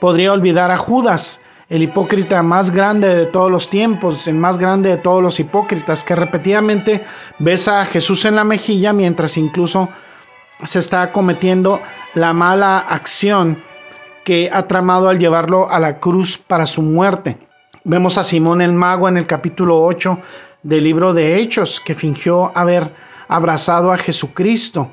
podría 0.00 0.32
olvidar 0.32 0.70
a 0.70 0.76
Judas? 0.76 1.42
el 1.68 1.82
hipócrita 1.82 2.42
más 2.42 2.70
grande 2.70 3.14
de 3.14 3.26
todos 3.26 3.50
los 3.50 3.70
tiempos, 3.70 4.28
el 4.28 4.34
más 4.34 4.58
grande 4.58 4.90
de 4.90 4.96
todos 4.98 5.22
los 5.22 5.40
hipócritas, 5.40 6.04
que 6.04 6.14
repetidamente 6.14 7.04
besa 7.38 7.80
a 7.80 7.86
Jesús 7.86 8.24
en 8.26 8.36
la 8.36 8.44
mejilla 8.44 8.92
mientras 8.92 9.36
incluso 9.36 9.88
se 10.62 10.78
está 10.78 11.10
cometiendo 11.10 11.80
la 12.14 12.32
mala 12.32 12.78
acción 12.78 13.62
que 14.24 14.50
ha 14.52 14.66
tramado 14.66 15.08
al 15.08 15.18
llevarlo 15.18 15.70
a 15.70 15.78
la 15.78 15.98
cruz 15.98 16.38
para 16.38 16.66
su 16.66 16.82
muerte. 16.82 17.38
Vemos 17.82 18.16
a 18.16 18.24
Simón 18.24 18.62
el 18.62 18.72
mago 18.72 19.08
en 19.08 19.16
el 19.16 19.26
capítulo 19.26 19.82
8 19.82 20.18
del 20.64 20.82
libro 20.82 21.14
de 21.14 21.36
Hechos, 21.36 21.78
que 21.78 21.94
fingió 21.94 22.50
haber 22.56 22.90
abrazado 23.28 23.92
a 23.92 23.98
Jesucristo 23.98 24.90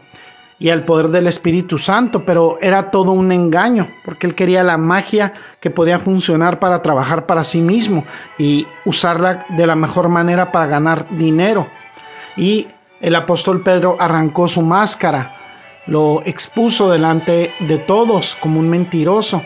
y 0.59 0.69
al 0.69 0.85
poder 0.85 1.07
del 1.07 1.25
Espíritu 1.25 1.79
Santo, 1.79 2.23
pero 2.23 2.59
era 2.61 2.91
todo 2.91 3.13
un 3.13 3.31
engaño, 3.31 3.87
porque 4.05 4.27
él 4.27 4.35
quería 4.35 4.61
la 4.61 4.77
magia 4.77 5.33
que 5.59 5.71
podía 5.71 5.97
funcionar 5.97 6.59
para 6.59 6.83
trabajar 6.83 7.25
para 7.25 7.43
sí 7.43 7.61
mismo 7.61 8.05
y 8.37 8.67
usarla 8.85 9.47
de 9.49 9.65
la 9.65 9.75
mejor 9.75 10.07
manera 10.09 10.51
para 10.51 10.67
ganar 10.67 11.07
dinero. 11.17 11.67
Y 12.37 12.67
el 12.99 13.15
apóstol 13.15 13.63
Pedro 13.63 13.97
arrancó 13.99 14.47
su 14.47 14.61
máscara, 14.61 15.35
lo 15.87 16.21
expuso 16.25 16.91
delante 16.91 17.53
de 17.61 17.79
todos 17.79 18.35
como 18.35 18.59
un 18.59 18.69
mentiroso. 18.69 19.41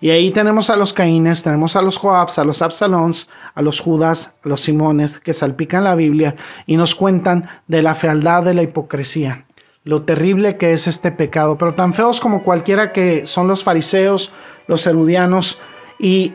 Y 0.00 0.10
ahí 0.10 0.30
tenemos 0.30 0.70
a 0.70 0.76
los 0.76 0.92
Caínes, 0.92 1.42
tenemos 1.42 1.74
a 1.76 1.82
los 1.82 1.96
Joabs, 1.96 2.38
a 2.38 2.44
los 2.44 2.62
Absalons, 2.62 3.28
a 3.54 3.62
los 3.62 3.80
Judas, 3.80 4.34
a 4.44 4.48
los 4.48 4.62
Simones, 4.62 5.18
que 5.18 5.32
salpican 5.32 5.84
la 5.84 5.94
Biblia 5.94 6.36
y 6.66 6.76
nos 6.76 6.94
cuentan 6.94 7.48
de 7.68 7.82
la 7.82 7.94
fealdad 7.94 8.42
de 8.44 8.54
la 8.54 8.62
hipocresía 8.62 9.46
lo 9.84 10.02
terrible 10.02 10.56
que 10.58 10.72
es 10.72 10.86
este 10.86 11.10
pecado, 11.10 11.58
pero 11.58 11.74
tan 11.74 11.94
feos 11.94 12.20
como 12.20 12.44
cualquiera 12.44 12.92
que 12.92 13.26
son 13.26 13.48
los 13.48 13.64
fariseos, 13.64 14.32
los 14.66 14.86
erudianos 14.86 15.60
y 15.98 16.34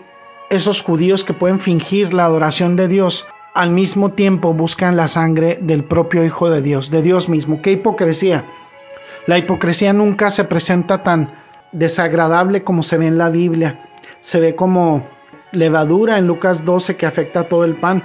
esos 0.49 0.81
judíos 0.81 1.23
que 1.23 1.33
pueden 1.33 1.59
fingir 1.59 2.13
la 2.13 2.25
adoración 2.25 2.75
de 2.75 2.87
Dios, 2.87 3.27
al 3.53 3.71
mismo 3.71 4.11
tiempo 4.11 4.53
buscan 4.53 4.97
la 4.97 5.07
sangre 5.07 5.57
del 5.61 5.83
propio 5.83 6.23
Hijo 6.23 6.49
de 6.49 6.61
Dios, 6.61 6.91
de 6.91 7.01
Dios 7.01 7.27
mismo. 7.27 7.61
¡Qué 7.61 7.71
hipocresía! 7.71 8.45
La 9.25 9.37
hipocresía 9.37 9.93
nunca 9.93 10.29
se 10.29 10.43
presenta 10.43 11.03
tan 11.03 11.33
desagradable 11.71 12.63
como 12.63 12.83
se 12.83 12.97
ve 12.97 13.07
en 13.07 13.17
la 13.17 13.29
Biblia. 13.29 13.89
Se 14.19 14.39
ve 14.39 14.55
como 14.55 15.07
levadura 15.57 16.17
en 16.17 16.27
Lucas 16.27 16.63
12 16.63 16.95
que 16.95 17.05
afecta 17.05 17.41
a 17.41 17.49
todo 17.49 17.65
el 17.65 17.75
pan. 17.75 18.03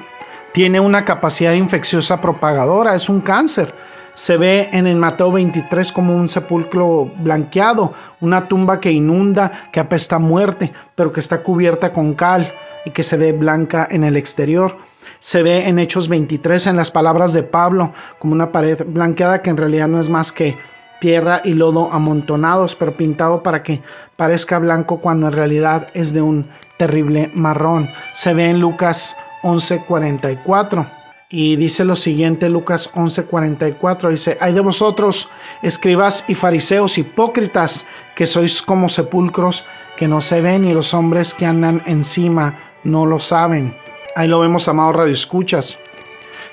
Tiene 0.52 0.80
una 0.80 1.04
capacidad 1.04 1.52
infecciosa 1.52 2.20
propagadora, 2.20 2.94
es 2.94 3.08
un 3.08 3.20
cáncer 3.20 3.74
se 4.14 4.36
ve 4.36 4.68
en 4.72 4.86
el 4.86 4.96
Mateo 4.96 5.32
23 5.32 5.92
como 5.92 6.14
un 6.14 6.28
sepulcro 6.28 7.10
blanqueado, 7.16 7.94
una 8.20 8.46
tumba 8.46 8.80
que 8.80 8.92
inunda, 8.92 9.68
que 9.72 9.80
apesta 9.80 10.16
a 10.16 10.18
muerte, 10.18 10.72
pero 10.94 11.12
que 11.12 11.20
está 11.20 11.42
cubierta 11.42 11.92
con 11.92 12.14
cal 12.14 12.52
y 12.84 12.90
que 12.90 13.02
se 13.02 13.16
ve 13.16 13.32
blanca 13.32 13.86
en 13.90 14.04
el 14.04 14.16
exterior. 14.16 14.76
Se 15.18 15.42
ve 15.42 15.68
en 15.68 15.78
Hechos 15.78 16.08
23 16.08 16.66
en 16.66 16.76
las 16.76 16.90
palabras 16.90 17.32
de 17.32 17.42
Pablo 17.42 17.92
como 18.18 18.34
una 18.34 18.52
pared 18.52 18.84
blanqueada 18.86 19.40
que 19.40 19.50
en 19.50 19.56
realidad 19.56 19.88
no 19.88 19.98
es 19.98 20.08
más 20.08 20.32
que 20.32 20.58
tierra 21.00 21.40
y 21.42 21.54
lodo 21.54 21.90
amontonados, 21.92 22.76
pero 22.76 22.94
pintado 22.94 23.42
para 23.42 23.62
que 23.62 23.82
parezca 24.16 24.58
blanco 24.58 25.00
cuando 25.00 25.26
en 25.28 25.32
realidad 25.32 25.88
es 25.94 26.12
de 26.12 26.22
un 26.22 26.50
terrible 26.82 27.30
marrón. 27.32 27.90
Se 28.12 28.34
ve 28.34 28.50
en 28.50 28.58
Lucas 28.58 29.16
11:44 29.44 30.90
y 31.28 31.54
dice 31.54 31.84
lo 31.84 31.94
siguiente, 31.94 32.48
Lucas 32.48 32.90
11:44, 32.92 34.10
dice, 34.10 34.36
hay 34.40 34.52
de 34.52 34.62
vosotros, 34.62 35.30
escribas 35.62 36.24
y 36.26 36.34
fariseos 36.34 36.98
hipócritas, 36.98 37.86
que 38.16 38.26
sois 38.26 38.62
como 38.62 38.88
sepulcros 38.88 39.64
que 39.96 40.08
no 40.08 40.20
se 40.20 40.40
ven 40.40 40.64
y 40.64 40.74
los 40.74 40.92
hombres 40.92 41.34
que 41.34 41.46
andan 41.46 41.82
encima 41.86 42.58
no 42.82 43.06
lo 43.06 43.20
saben. 43.20 43.76
Ahí 44.16 44.26
lo 44.26 44.40
vemos, 44.40 44.66
amado 44.66 44.92
Radio 44.92 45.12
Escuchas. 45.12 45.78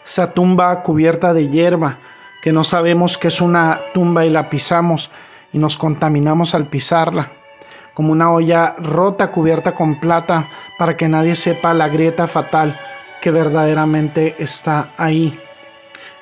Esa 0.06 0.32
tumba 0.32 0.84
cubierta 0.84 1.34
de 1.34 1.50
hierba, 1.50 1.98
que 2.44 2.52
no 2.52 2.64
sabemos 2.64 3.18
que 3.18 3.30
es 3.30 3.42
una 3.42 3.80
tumba 3.96 4.28
y 4.28 4.30
la 4.30 4.48
pisamos 4.52 5.10
y 5.52 5.58
nos 5.58 5.76
contaminamos 5.76 6.54
al 6.54 6.68
pisarla. 6.68 7.39
Como 7.94 8.12
una 8.12 8.32
olla 8.32 8.76
rota 8.78 9.32
cubierta 9.32 9.74
con 9.74 10.00
plata 10.00 10.48
para 10.78 10.96
que 10.96 11.10
nadie 11.10 11.36
sepa 11.36 11.74
la 11.74 11.90
grieta 11.90 12.28
fatal 12.28 12.80
que 13.22 13.32
verdaderamente 13.32 14.36
está 14.40 14.92
ahí. 14.98 15.40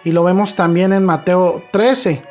Y 0.04 0.12
lo 0.12 0.24
vemos 0.24 0.56
también 0.56 0.94
en 0.94 1.04
Mateo 1.04 1.64
13, 1.72 2.24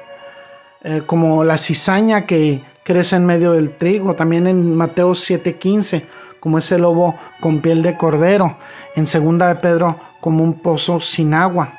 eh, 0.82 1.02
como 1.06 1.44
la 1.44 1.58
cizaña 1.58 2.26
que 2.26 2.62
crece 2.82 3.16
en 3.16 3.26
medio 3.26 3.52
del 3.52 3.76
trigo, 3.76 4.14
también 4.14 4.46
en 4.46 4.74
Mateo 4.76 5.14
7:15, 5.14 6.06
como 6.40 6.58
ese 6.58 6.78
lobo 6.78 7.16
con 7.40 7.60
piel 7.60 7.82
de 7.82 7.96
cordero, 7.96 8.56
en 8.94 9.06
segunda 9.06 9.48
de 9.48 9.56
Pedro 9.56 9.96
como 10.20 10.44
un 10.44 10.54
pozo 10.60 11.00
sin 11.00 11.34
agua. 11.34 11.74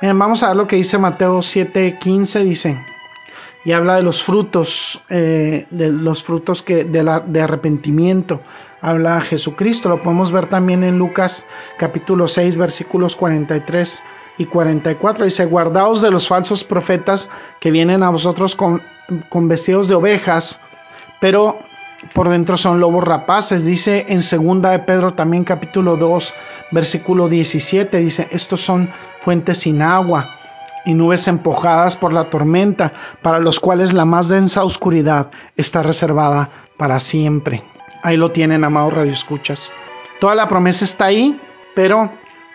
Bien, 0.00 0.18
vamos 0.18 0.42
a 0.42 0.48
ver 0.48 0.56
lo 0.56 0.66
que 0.66 0.76
dice 0.76 0.98
Mateo 0.98 1.40
7:15, 1.40 2.44
dice, 2.44 2.78
y 3.66 3.72
habla 3.72 3.96
de 3.96 4.04
los 4.04 4.22
frutos, 4.22 5.02
eh, 5.10 5.66
de 5.70 5.88
los 5.90 6.22
frutos 6.22 6.62
que, 6.62 6.84
de, 6.84 7.40
arrepentimiento, 7.42 8.40
habla 8.80 9.20
Jesucristo. 9.20 9.88
Lo 9.88 10.00
podemos 10.00 10.30
ver 10.30 10.48
también 10.48 10.84
en 10.84 10.98
Lucas 10.98 11.48
capítulo 11.76 12.28
6 12.28 12.58
versículos 12.58 13.16
43 13.16 14.04
y 14.38 14.46
44. 14.46 15.24
Dice, 15.24 15.46
guardaos 15.46 16.00
de 16.00 16.12
los 16.12 16.28
falsos 16.28 16.62
profetas 16.62 17.28
que 17.58 17.72
vienen 17.72 18.04
a 18.04 18.10
vosotros 18.10 18.54
con, 18.54 18.82
con 19.30 19.48
vestidos 19.48 19.88
de 19.88 19.96
ovejas, 19.96 20.60
pero 21.20 21.58
por 22.14 22.28
dentro 22.28 22.56
son 22.56 22.78
lobos 22.78 23.02
rapaces. 23.02 23.66
Dice 23.66 24.06
en 24.08 24.22
segunda 24.22 24.70
de 24.70 24.78
Pedro 24.78 25.14
también 25.14 25.42
capítulo 25.42 25.96
2 25.96 26.34
versículo 26.70 27.28
17. 27.28 27.98
Dice, 27.98 28.28
estos 28.30 28.60
son 28.60 28.90
fuentes 29.22 29.58
sin 29.58 29.82
agua 29.82 30.36
y 30.86 30.94
nubes 30.94 31.28
empujadas 31.28 31.96
por 31.96 32.12
la 32.12 32.30
tormenta, 32.30 32.92
para 33.20 33.40
los 33.40 33.60
cuales 33.60 33.92
la 33.92 34.04
más 34.04 34.28
densa 34.28 34.64
oscuridad 34.64 35.30
está 35.56 35.82
reservada 35.82 36.48
para 36.78 37.00
siempre. 37.00 37.64
Ahí 38.02 38.16
lo 38.16 38.30
tienen, 38.30 38.64
amado 38.64 38.90
Radio 38.90 39.12
Escuchas. 39.12 39.72
Toda 40.20 40.34
la 40.34 40.48
promesa 40.48 40.84
está 40.84 41.06
ahí, 41.06 41.38
pero 41.74 42.10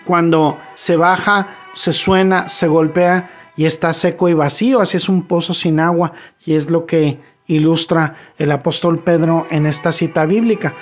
cuando 0.06 0.58
se 0.74 0.96
baja, 0.96 1.56
se 1.74 1.94
suena, 1.94 2.48
se 2.48 2.68
golpea 2.68 3.52
y 3.56 3.66
está 3.66 3.94
seco 3.94 4.30
y 4.30 4.34
vacío, 4.34 4.80
así 4.80 4.98
es 4.98 5.10
un 5.10 5.28
pozo 5.28 5.54
sin 5.54 5.80
agua 5.80 6.14
y 6.44 6.56
es 6.56 6.72
lo 6.72 6.86
que 6.86 7.20
ilustra 7.48 8.16
el 8.38 8.52
apóstol 8.52 9.00
Pedro 9.00 9.46
en 9.52 9.66
esta 9.66 9.92
cita 9.92 10.26
bíblica. 10.26 10.74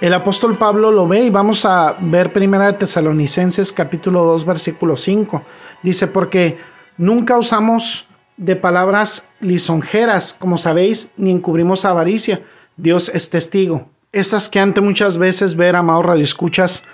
El 0.00 0.12
apóstol 0.12 0.58
Pablo 0.58 0.90
lo 0.90 1.06
ve 1.06 1.24
y 1.24 1.30
vamos 1.30 1.64
a 1.64 1.96
ver 2.00 2.32
primera 2.32 2.66
de 2.66 2.72
Tesalonicenses 2.74 3.72
capítulo 3.72 4.24
2 4.24 4.44
versículo 4.44 4.96
5. 4.96 5.42
Dice, 5.82 6.08
porque 6.08 6.58
nunca 6.96 7.38
usamos 7.38 8.06
de 8.36 8.56
palabras 8.56 9.26
lisonjeras, 9.40 10.34
como 10.34 10.58
sabéis, 10.58 11.12
ni 11.16 11.30
encubrimos 11.30 11.84
avaricia. 11.84 12.42
Dios 12.76 13.10
es 13.14 13.30
testigo. 13.30 13.88
Estas 14.12 14.48
que 14.48 14.60
ante 14.60 14.80
muchas 14.80 15.18
veces 15.18 15.56
ver, 15.56 15.76
amado 15.76 16.02
Radio 16.02 16.24
Escuchas, 16.24 16.84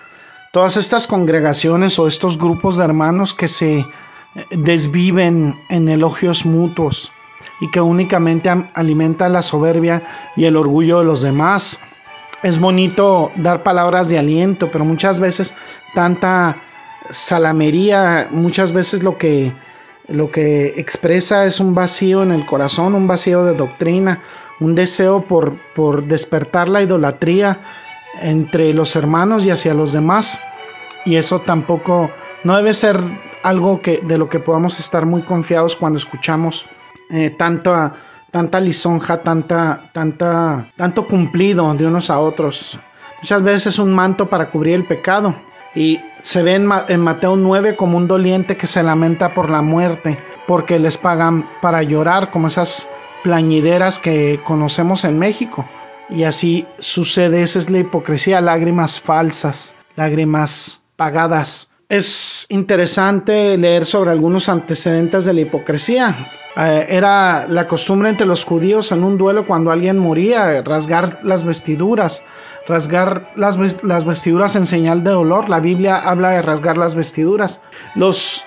todas 0.53 0.77
estas 0.77 1.07
congregaciones 1.07 1.99
o 1.99 2.07
estos 2.07 2.39
grupos 2.39 2.77
de 2.77 2.85
hermanos 2.85 3.35
que 3.35 3.49
se 3.49 3.79
eh, 3.79 3.87
desviven 4.51 5.55
en 5.69 5.89
elogios 5.89 6.45
mutuos 6.45 7.13
y 7.61 7.71
que 7.71 7.81
únicamente 7.81 8.51
alimentan 8.75 9.33
la 9.33 9.43
soberbia 9.43 10.03
y 10.37 10.45
el 10.45 10.57
orgullo 10.57 10.99
de 10.99 11.05
los 11.05 11.23
demás. 11.23 11.81
Es 12.43 12.59
bonito 12.59 13.31
dar 13.37 13.63
palabras 13.63 14.09
de 14.09 14.19
aliento, 14.19 14.71
pero 14.71 14.85
muchas 14.85 15.21
veces 15.21 15.55
tanta 15.95 16.57
salamería, 17.11 18.29
muchas 18.31 18.73
veces 18.73 19.03
lo 19.03 19.19
que 19.19 19.53
lo 20.09 20.31
que 20.31 20.75
expresa 20.77 21.45
es 21.45 21.61
un 21.61 21.75
vacío 21.75 22.23
en 22.23 22.33
el 22.33 22.47
corazón, 22.47 22.95
un 22.95 23.07
vacío 23.07 23.45
de 23.45 23.55
doctrina, 23.55 24.23
un 24.61 24.75
deseo 24.75 25.25
por, 25.25 25.57
por 25.75 26.05
despertar 26.05 26.69
la 26.69 26.83
idolatría 26.83 27.61
entre 28.21 28.75
los 28.75 28.97
hermanos 28.97 29.47
y 29.47 29.51
hacia 29.51 29.75
los 29.75 29.93
demás. 29.93 30.41
Y 31.05 31.17
eso 31.17 31.41
tampoco 31.41 32.11
no 32.45 32.57
debe 32.57 32.75
ser 32.75 33.01
algo 33.43 33.81
que, 33.81 34.01
de 34.03 34.19
lo 34.19 34.29
que 34.29 34.41
podamos 34.41 34.79
estar 34.79 35.07
muy 35.07 35.23
confiados 35.23 35.77
cuando 35.77 35.99
escuchamos 35.99 36.67
eh, 37.11 37.31
tanta, 37.31 37.95
tanta 38.31 38.61
lisonja, 38.61 39.23
tanta, 39.23 39.91
tanta, 39.93 40.71
tanto 40.77 41.07
cumplido 41.07 41.73
de 41.75 41.87
unos 41.87 42.11
a 42.11 42.19
otros. 42.19 42.79
Muchas 43.23 43.43
veces 43.43 43.67
es 43.69 43.79
un 43.79 43.93
manto 43.93 44.29
para 44.29 44.51
cubrir 44.51 44.75
el 44.75 44.87
pecado. 44.87 45.35
Y 45.75 46.01
se 46.23 46.43
ve 46.43 46.55
en, 46.55 46.67
Mateo 47.01 47.37
9 47.37 47.77
como 47.77 47.97
un 47.97 48.09
doliente 48.09 48.57
que 48.57 48.67
se 48.67 48.83
lamenta 48.83 49.35
por 49.35 49.51
la 49.51 49.63
muerte, 49.63 50.19
porque 50.47 50.79
les 50.79 50.99
pagan 50.99 51.49
para 51.63 51.83
llorar, 51.83 52.31
como 52.31 52.49
esas 52.49 52.89
plañideras 53.23 53.99
que 53.99 54.41
conocemos 54.45 55.05
en 55.05 55.19
México. 55.19 55.69
Y 56.09 56.25
así 56.25 56.67
sucede, 56.79 57.43
esa 57.43 57.59
es 57.59 57.71
la 57.71 57.79
hipocresía, 57.79 58.41
lágrimas 58.41 59.01
falsas, 59.01 59.77
lágrimas 59.95 60.83
pagadas. 60.97 61.71
Es 61.89 62.47
interesante 62.49 63.57
leer 63.57 63.85
sobre 63.85 64.11
algunos 64.11 64.49
antecedentes 64.49 65.25
de 65.25 65.35
la 65.35 65.41
hipocresía. 65.43 66.33
Eh, 66.57 66.87
era 66.89 67.47
la 67.47 67.69
costumbre 67.69 68.09
entre 68.09 68.27
los 68.27 68.45
judíos 68.45 68.91
en 68.91 69.05
un 69.05 69.17
duelo 69.17 69.47
cuando 69.47 69.71
alguien 69.71 69.99
moría, 69.99 70.63
rasgar 70.63 71.25
las 71.25 71.45
vestiduras, 71.45 72.25
rasgar 72.71 73.33
las, 73.37 73.59
vestiduras 74.07 74.57
en 74.57 74.67
señal 74.67 75.05
de 75.05 75.11
dolor. 75.11 75.49
La 75.49 75.61
Biblia 75.61 75.97
habla 75.97 76.31
de 76.31 76.43
rasgar 76.43 76.79
las 76.79 76.95
vestiduras. 76.95 77.61
Los 77.95 78.45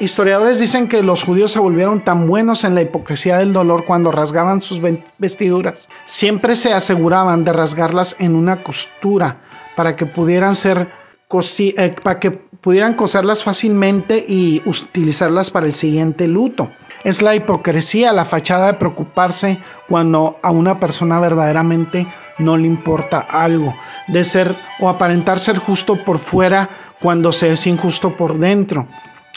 historiadores 0.00 0.58
dicen 0.58 0.88
que 0.88 1.02
los 1.02 1.22
judíos 1.22 1.52
se 1.52 1.60
volvieron 1.60 2.02
tan 2.02 2.26
buenos 2.26 2.64
en 2.64 2.74
la 2.74 2.82
hipocresía 2.82 3.38
del 3.38 3.52
dolor 3.52 3.84
cuando 3.84 4.10
rasgaban 4.10 4.60
sus 4.60 4.80
vestiduras. 5.18 5.88
Siempre 6.06 6.56
se 6.56 6.72
aseguraban 6.72 7.44
de 7.44 7.52
rasgarlas 7.52 8.16
en 8.18 8.34
una 8.34 8.62
costura 8.62 9.42
para 9.76 9.94
que 9.94 10.06
pudieran 10.06 10.56
ser 10.56 10.88
eh, 11.30 11.94
para 12.02 12.18
que 12.18 12.30
pudieran 12.30 12.94
coserlas 12.94 13.44
fácilmente 13.44 14.24
y 14.26 14.62
utilizarlas 14.64 15.50
para 15.50 15.66
el 15.66 15.74
siguiente 15.74 16.26
luto. 16.26 16.70
Es 17.04 17.20
la 17.20 17.34
hipocresía, 17.34 18.14
la 18.14 18.24
fachada 18.24 18.68
de 18.68 18.74
preocuparse 18.74 19.58
cuando 19.88 20.38
a 20.42 20.50
una 20.50 20.80
persona 20.80 21.20
verdaderamente 21.20 22.08
no 22.38 22.56
le 22.56 22.66
importa 22.66 23.18
algo, 23.18 23.74
de 24.06 24.24
ser 24.24 24.56
o 24.80 24.88
aparentar 24.88 25.38
ser 25.38 25.58
justo 25.58 26.04
por 26.04 26.18
fuera 26.18 26.70
cuando 27.00 27.32
se 27.32 27.52
es 27.52 27.66
injusto 27.66 28.16
por 28.16 28.38
dentro. 28.38 28.88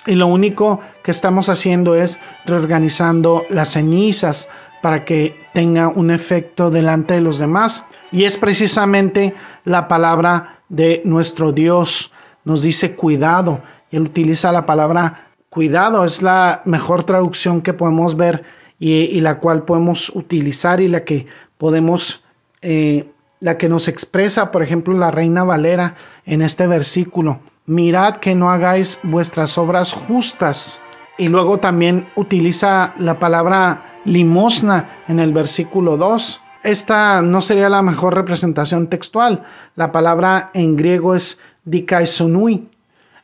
Y 0.08 0.16
lo 0.16 0.28
único 0.28 0.80
que 1.04 1.12
estamos 1.12 1.50
haciendo 1.50 1.96
es 1.96 2.20
reorganizando 2.46 3.46
las 3.50 3.74
cenizas 3.74 4.50
para 4.82 5.06
que 5.06 5.40
tenga 5.54 5.90
un 5.90 6.10
efecto 6.10 6.72
delante 6.72 7.14
de 7.14 7.22
los 7.22 7.38
demás. 7.38 7.86
Y 8.12 8.24
es 8.24 8.38
precisamente 8.38 9.36
la 9.64 9.88
palabra 9.88 10.62
de 10.70 11.02
nuestro 11.06 11.52
Dios. 11.52 12.12
Nos 12.44 12.64
dice 12.64 12.96
cuidado. 12.96 13.62
Y 13.92 13.98
él 13.98 14.04
utiliza 14.04 14.52
la 14.52 14.66
palabra 14.66 15.28
cuidado. 15.50 16.04
Es 16.04 16.24
la 16.24 16.64
mejor 16.66 17.04
traducción 17.04 17.62
que 17.62 17.74
podemos 17.74 18.18
ver 18.18 18.44
y, 18.80 19.22
la 19.22 19.38
cual 19.38 19.64
podemos 19.64 20.10
utilizar 20.16 20.82
y 20.82 20.88
la 20.88 21.04
que 21.04 21.28
podemos 21.60 22.24
eh, 22.62 23.12
la 23.40 23.58
que 23.58 23.68
nos 23.68 23.88
expresa, 23.88 24.52
por 24.52 24.62
ejemplo, 24.62 24.94
la 24.96 25.12
Reina 25.12 25.44
Valera 25.44 25.96
en 26.26 26.42
este 26.42 26.68
versículo. 26.68 27.40
Mirad 27.66 28.18
que 28.18 28.36
no 28.36 28.52
hagáis 28.52 29.00
vuestras 29.04 29.58
obras 29.58 29.94
justas. 29.94 30.82
Y 31.18 31.28
luego 31.28 31.60
también 31.60 32.08
utiliza 32.16 32.94
la 32.98 33.20
palabra 33.20 34.00
limosna 34.06 35.02
en 35.08 35.20
el 35.20 35.34
versículo 35.34 35.98
2. 35.98 36.42
Esta 36.64 37.22
no 37.24 37.42
sería 37.42 37.70
la 37.70 37.82
mejor 37.82 38.14
representación 38.14 38.88
textual. 38.88 39.44
La 39.76 39.92
palabra 39.92 40.52
en 40.54 40.76
griego 40.76 41.16
es 41.16 41.40
dikaisonui. 41.66 42.70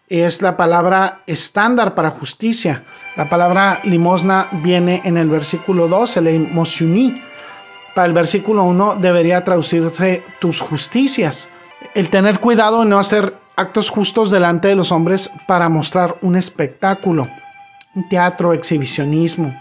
Es 0.10 0.42
la 0.42 0.58
palabra 0.58 1.22
estándar 1.28 1.94
para 1.94 2.12
justicia. 2.12 2.86
La 3.16 3.30
palabra 3.30 3.82
limosna 3.84 4.50
viene 4.64 5.02
en 5.04 5.18
el 5.18 5.30
versículo 5.30 5.88
2, 5.88 6.18
el 6.18 6.28
emociuni 6.28 7.22
para 7.98 8.10
el 8.10 8.14
versículo 8.14 8.64
1 8.66 8.98
debería 8.98 9.44
traducirse 9.44 10.22
tus 10.40 10.62
justicias. 10.62 11.50
El 11.96 12.12
tener 12.12 12.40
cuidado 12.40 12.82
de 12.82 12.86
no 12.86 13.00
hacer 13.00 13.34
actos 13.56 13.90
justos 13.90 14.30
delante 14.30 14.68
de 14.68 14.76
los 14.76 14.92
hombres 14.92 15.32
para 15.48 15.68
mostrar 15.68 16.16
un 16.22 16.36
espectáculo, 16.36 17.28
un 17.96 18.08
teatro, 18.08 18.54
exhibicionismo. 18.54 19.60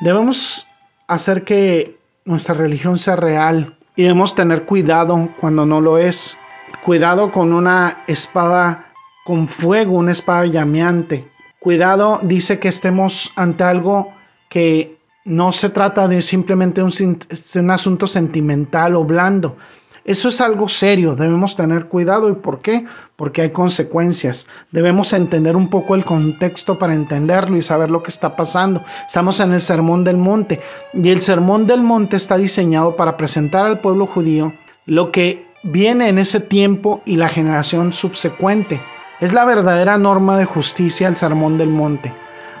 Debemos 0.00 0.68
hacer 1.08 1.42
que 1.42 1.98
nuestra 2.24 2.54
religión 2.54 2.98
sea 2.98 3.16
real 3.16 3.76
y 3.96 4.02
debemos 4.04 4.36
tener 4.36 4.62
cuidado 4.62 5.30
cuando 5.40 5.66
no 5.66 5.80
lo 5.80 5.98
es. 5.98 6.38
Cuidado 6.84 7.32
con 7.32 7.52
una 7.52 8.04
espada 8.06 8.92
con 9.24 9.48
fuego, 9.48 9.98
una 9.98 10.12
espada 10.12 10.46
llameante. 10.46 11.28
Cuidado 11.58 12.20
dice 12.22 12.60
que 12.60 12.68
estemos 12.68 13.32
ante 13.34 13.64
algo 13.64 14.14
que 14.48 15.01
no 15.24 15.52
se 15.52 15.70
trata 15.70 16.08
de 16.08 16.22
simplemente 16.22 16.82
un, 16.82 17.70
asunto 17.70 18.06
sentimental 18.06 18.96
o 18.96 19.04
blando. 19.04 19.56
Eso 20.04 20.30
es 20.30 20.40
algo 20.40 20.68
serio, 20.68 21.14
debemos 21.14 21.54
tener 21.54 21.86
cuidado. 21.86 22.28
¿Y 22.28 22.34
por 22.34 22.60
qué? 22.60 22.84
Porque 23.14 23.42
hay 23.42 23.50
consecuencias. 23.50 24.48
Debemos 24.72 25.12
entender 25.12 25.54
un 25.54 25.70
poco 25.70 25.94
el 25.94 26.04
contexto 26.04 26.76
para 26.76 26.94
entenderlo 26.94 27.56
y 27.56 27.62
saber 27.62 27.90
lo 27.90 28.02
que 28.02 28.10
está 28.10 28.34
pasando. 28.34 28.82
Estamos 29.06 29.38
en 29.38 29.52
el 29.52 29.60
Sermón 29.60 30.02
del 30.02 30.16
Monte 30.16 30.60
y 30.92 31.08
el 31.10 31.20
Sermón 31.20 31.68
del 31.68 31.82
Monte 31.82 32.16
está 32.16 32.36
diseñado 32.36 32.96
para 32.96 33.16
presentar 33.16 33.64
al 33.64 33.80
pueblo 33.80 34.06
judío 34.06 34.52
lo 34.86 35.12
que 35.12 35.46
viene 35.62 36.08
en 36.08 36.18
ese 36.18 36.40
tiempo 36.40 37.00
y 37.04 37.14
la 37.14 37.28
generación 37.28 37.92
subsecuente. 37.92 38.80
Es 39.20 39.32
la 39.32 39.44
verdadera 39.44 39.98
norma 39.98 40.36
de 40.36 40.46
justicia 40.46 41.06
el 41.06 41.14
Sermón 41.14 41.58
del 41.58 41.68
Monte. 41.68 42.12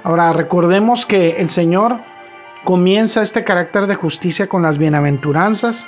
Ahora 0.04 0.32
recordemos 0.32 1.06
que 1.06 1.30
el 1.38 1.48
Señor 1.48 2.00
comienza 2.64 3.22
este 3.22 3.44
carácter 3.44 3.86
de 3.86 3.94
justicia 3.94 4.48
con 4.48 4.62
las 4.62 4.78
bienaventuranzas, 4.78 5.86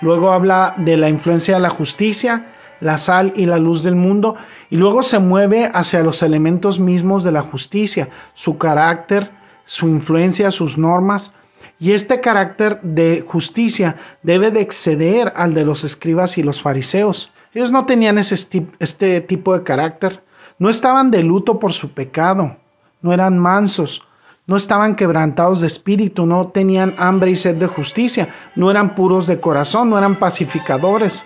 luego 0.00 0.32
habla 0.32 0.74
de 0.78 0.96
la 0.96 1.08
influencia 1.08 1.54
de 1.54 1.60
la 1.60 1.70
justicia, 1.70 2.46
la 2.80 2.98
sal 2.98 3.32
y 3.36 3.46
la 3.46 3.58
luz 3.58 3.82
del 3.82 3.94
mundo, 3.94 4.36
y 4.70 4.76
luego 4.76 5.02
se 5.02 5.18
mueve 5.18 5.70
hacia 5.72 6.02
los 6.02 6.22
elementos 6.22 6.80
mismos 6.80 7.24
de 7.24 7.32
la 7.32 7.42
justicia, 7.42 8.08
su 8.34 8.58
carácter, 8.58 9.30
su 9.64 9.88
influencia, 9.88 10.50
sus 10.50 10.78
normas, 10.78 11.32
y 11.78 11.92
este 11.92 12.20
carácter 12.20 12.80
de 12.82 13.24
justicia 13.26 13.96
debe 14.22 14.50
de 14.50 14.60
exceder 14.60 15.32
al 15.36 15.54
de 15.54 15.64
los 15.64 15.84
escribas 15.84 16.38
y 16.38 16.42
los 16.42 16.62
fariseos. 16.62 17.32
Ellos 17.54 17.70
no 17.70 17.86
tenían 17.86 18.18
este 18.18 19.20
tipo 19.20 19.56
de 19.56 19.62
carácter, 19.62 20.22
no 20.58 20.70
estaban 20.70 21.10
de 21.10 21.22
luto 21.22 21.58
por 21.58 21.72
su 21.72 21.92
pecado, 21.92 22.56
no 23.00 23.12
eran 23.12 23.38
mansos, 23.38 24.06
no 24.46 24.56
estaban 24.56 24.96
quebrantados 24.96 25.60
de 25.60 25.68
espíritu, 25.68 26.26
no 26.26 26.48
tenían 26.48 26.94
hambre 26.98 27.30
y 27.30 27.36
sed 27.36 27.56
de 27.56 27.66
justicia, 27.68 28.28
no 28.56 28.70
eran 28.70 28.94
puros 28.94 29.26
de 29.26 29.40
corazón, 29.40 29.90
no 29.90 29.98
eran 29.98 30.18
pacificadores, 30.18 31.24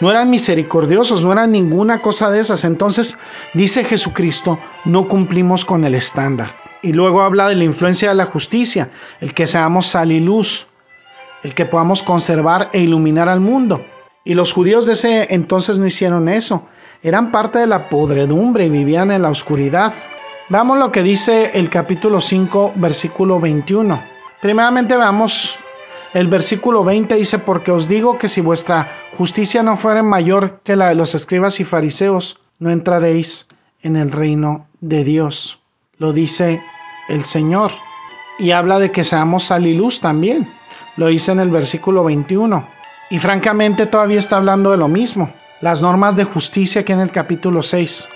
no 0.00 0.10
eran 0.10 0.30
misericordiosos, 0.30 1.24
no 1.24 1.32
eran 1.32 1.50
ninguna 1.50 2.02
cosa 2.02 2.30
de 2.30 2.40
esas. 2.40 2.64
Entonces, 2.64 3.18
dice 3.54 3.84
Jesucristo, 3.84 4.58
no 4.84 5.08
cumplimos 5.08 5.64
con 5.64 5.84
el 5.84 5.94
estándar. 5.94 6.54
Y 6.82 6.92
luego 6.92 7.22
habla 7.22 7.48
de 7.48 7.56
la 7.56 7.64
influencia 7.64 8.10
de 8.10 8.14
la 8.14 8.26
justicia, 8.26 8.90
el 9.20 9.34
que 9.34 9.46
seamos 9.46 9.86
sal 9.86 10.12
y 10.12 10.20
luz, 10.20 10.68
el 11.42 11.54
que 11.54 11.66
podamos 11.66 12.02
conservar 12.02 12.70
e 12.72 12.80
iluminar 12.80 13.28
al 13.28 13.40
mundo. 13.40 13.84
Y 14.24 14.34
los 14.34 14.52
judíos 14.52 14.84
de 14.86 14.92
ese 14.92 15.34
entonces 15.34 15.78
no 15.78 15.86
hicieron 15.86 16.28
eso, 16.28 16.68
eran 17.02 17.30
parte 17.30 17.58
de 17.60 17.66
la 17.66 17.88
podredumbre 17.88 18.66
y 18.66 18.70
vivían 18.70 19.10
en 19.10 19.22
la 19.22 19.30
oscuridad. 19.30 19.94
Veamos 20.50 20.78
lo 20.78 20.90
que 20.90 21.02
dice 21.02 21.58
el 21.58 21.68
capítulo 21.68 22.22
5, 22.22 22.72
versículo 22.76 23.38
21. 23.38 24.02
Primeramente 24.40 24.96
veamos 24.96 25.58
el 26.14 26.28
versículo 26.28 26.84
20 26.84 27.16
dice, 27.16 27.38
porque 27.38 27.70
os 27.70 27.86
digo 27.86 28.16
que 28.16 28.28
si 28.28 28.40
vuestra 28.40 28.88
justicia 29.18 29.62
no 29.62 29.76
fuera 29.76 30.02
mayor 30.02 30.60
que 30.64 30.74
la 30.74 30.88
de 30.88 30.94
los 30.94 31.14
escribas 31.14 31.60
y 31.60 31.66
fariseos, 31.66 32.40
no 32.58 32.70
entraréis 32.70 33.46
en 33.82 33.96
el 33.96 34.10
reino 34.10 34.66
de 34.80 35.04
Dios. 35.04 35.60
Lo 35.98 36.14
dice 36.14 36.62
el 37.08 37.24
Señor. 37.24 37.72
y 38.38 38.52
habla 38.52 38.78
de 38.78 38.92
que 38.92 39.02
seamos 39.02 39.44
sal 39.44 39.66
y 39.66 39.74
luz 39.74 40.00
también. 40.00 40.48
Lo 40.96 41.08
dice 41.08 41.32
en 41.32 41.40
el 41.40 41.50
versículo 41.50 42.04
21. 42.04 42.66
Y 43.10 43.18
francamente 43.18 43.86
todavía 43.86 44.20
está 44.20 44.36
hablando 44.36 44.70
de 44.70 44.76
lo 44.76 44.88
mismo. 44.88 45.34
Las 45.60 45.82
normas 45.82 46.14
de 46.14 46.24
justicia 46.24 46.84
que 46.84 46.92
en 46.92 47.00
el 47.00 47.10
capítulo 47.10 47.62
6. 47.62 48.08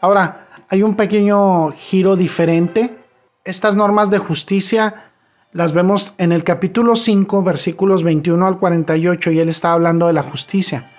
Ahora, 0.00 0.43
hay 0.74 0.82
un 0.82 0.96
pequeño 0.96 1.70
giro 1.70 2.16
diferente. 2.16 2.98
Estas 3.44 3.76
normas 3.76 4.10
de 4.10 4.18
justicia 4.18 5.04
las 5.52 5.72
vemos 5.72 6.14
en 6.18 6.32
el 6.32 6.42
capítulo 6.42 6.96
5, 6.96 7.44
versículos 7.44 8.02
21 8.02 8.44
al 8.44 8.58
48, 8.58 9.30
y 9.30 9.38
él 9.38 9.48
está 9.48 9.72
hablando 9.72 10.08
de 10.08 10.14
la 10.14 10.24
justicia. 10.24 10.90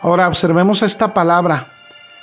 Ahora 0.00 0.28
observemos 0.28 0.84
esta 0.84 1.14
palabra 1.14 1.72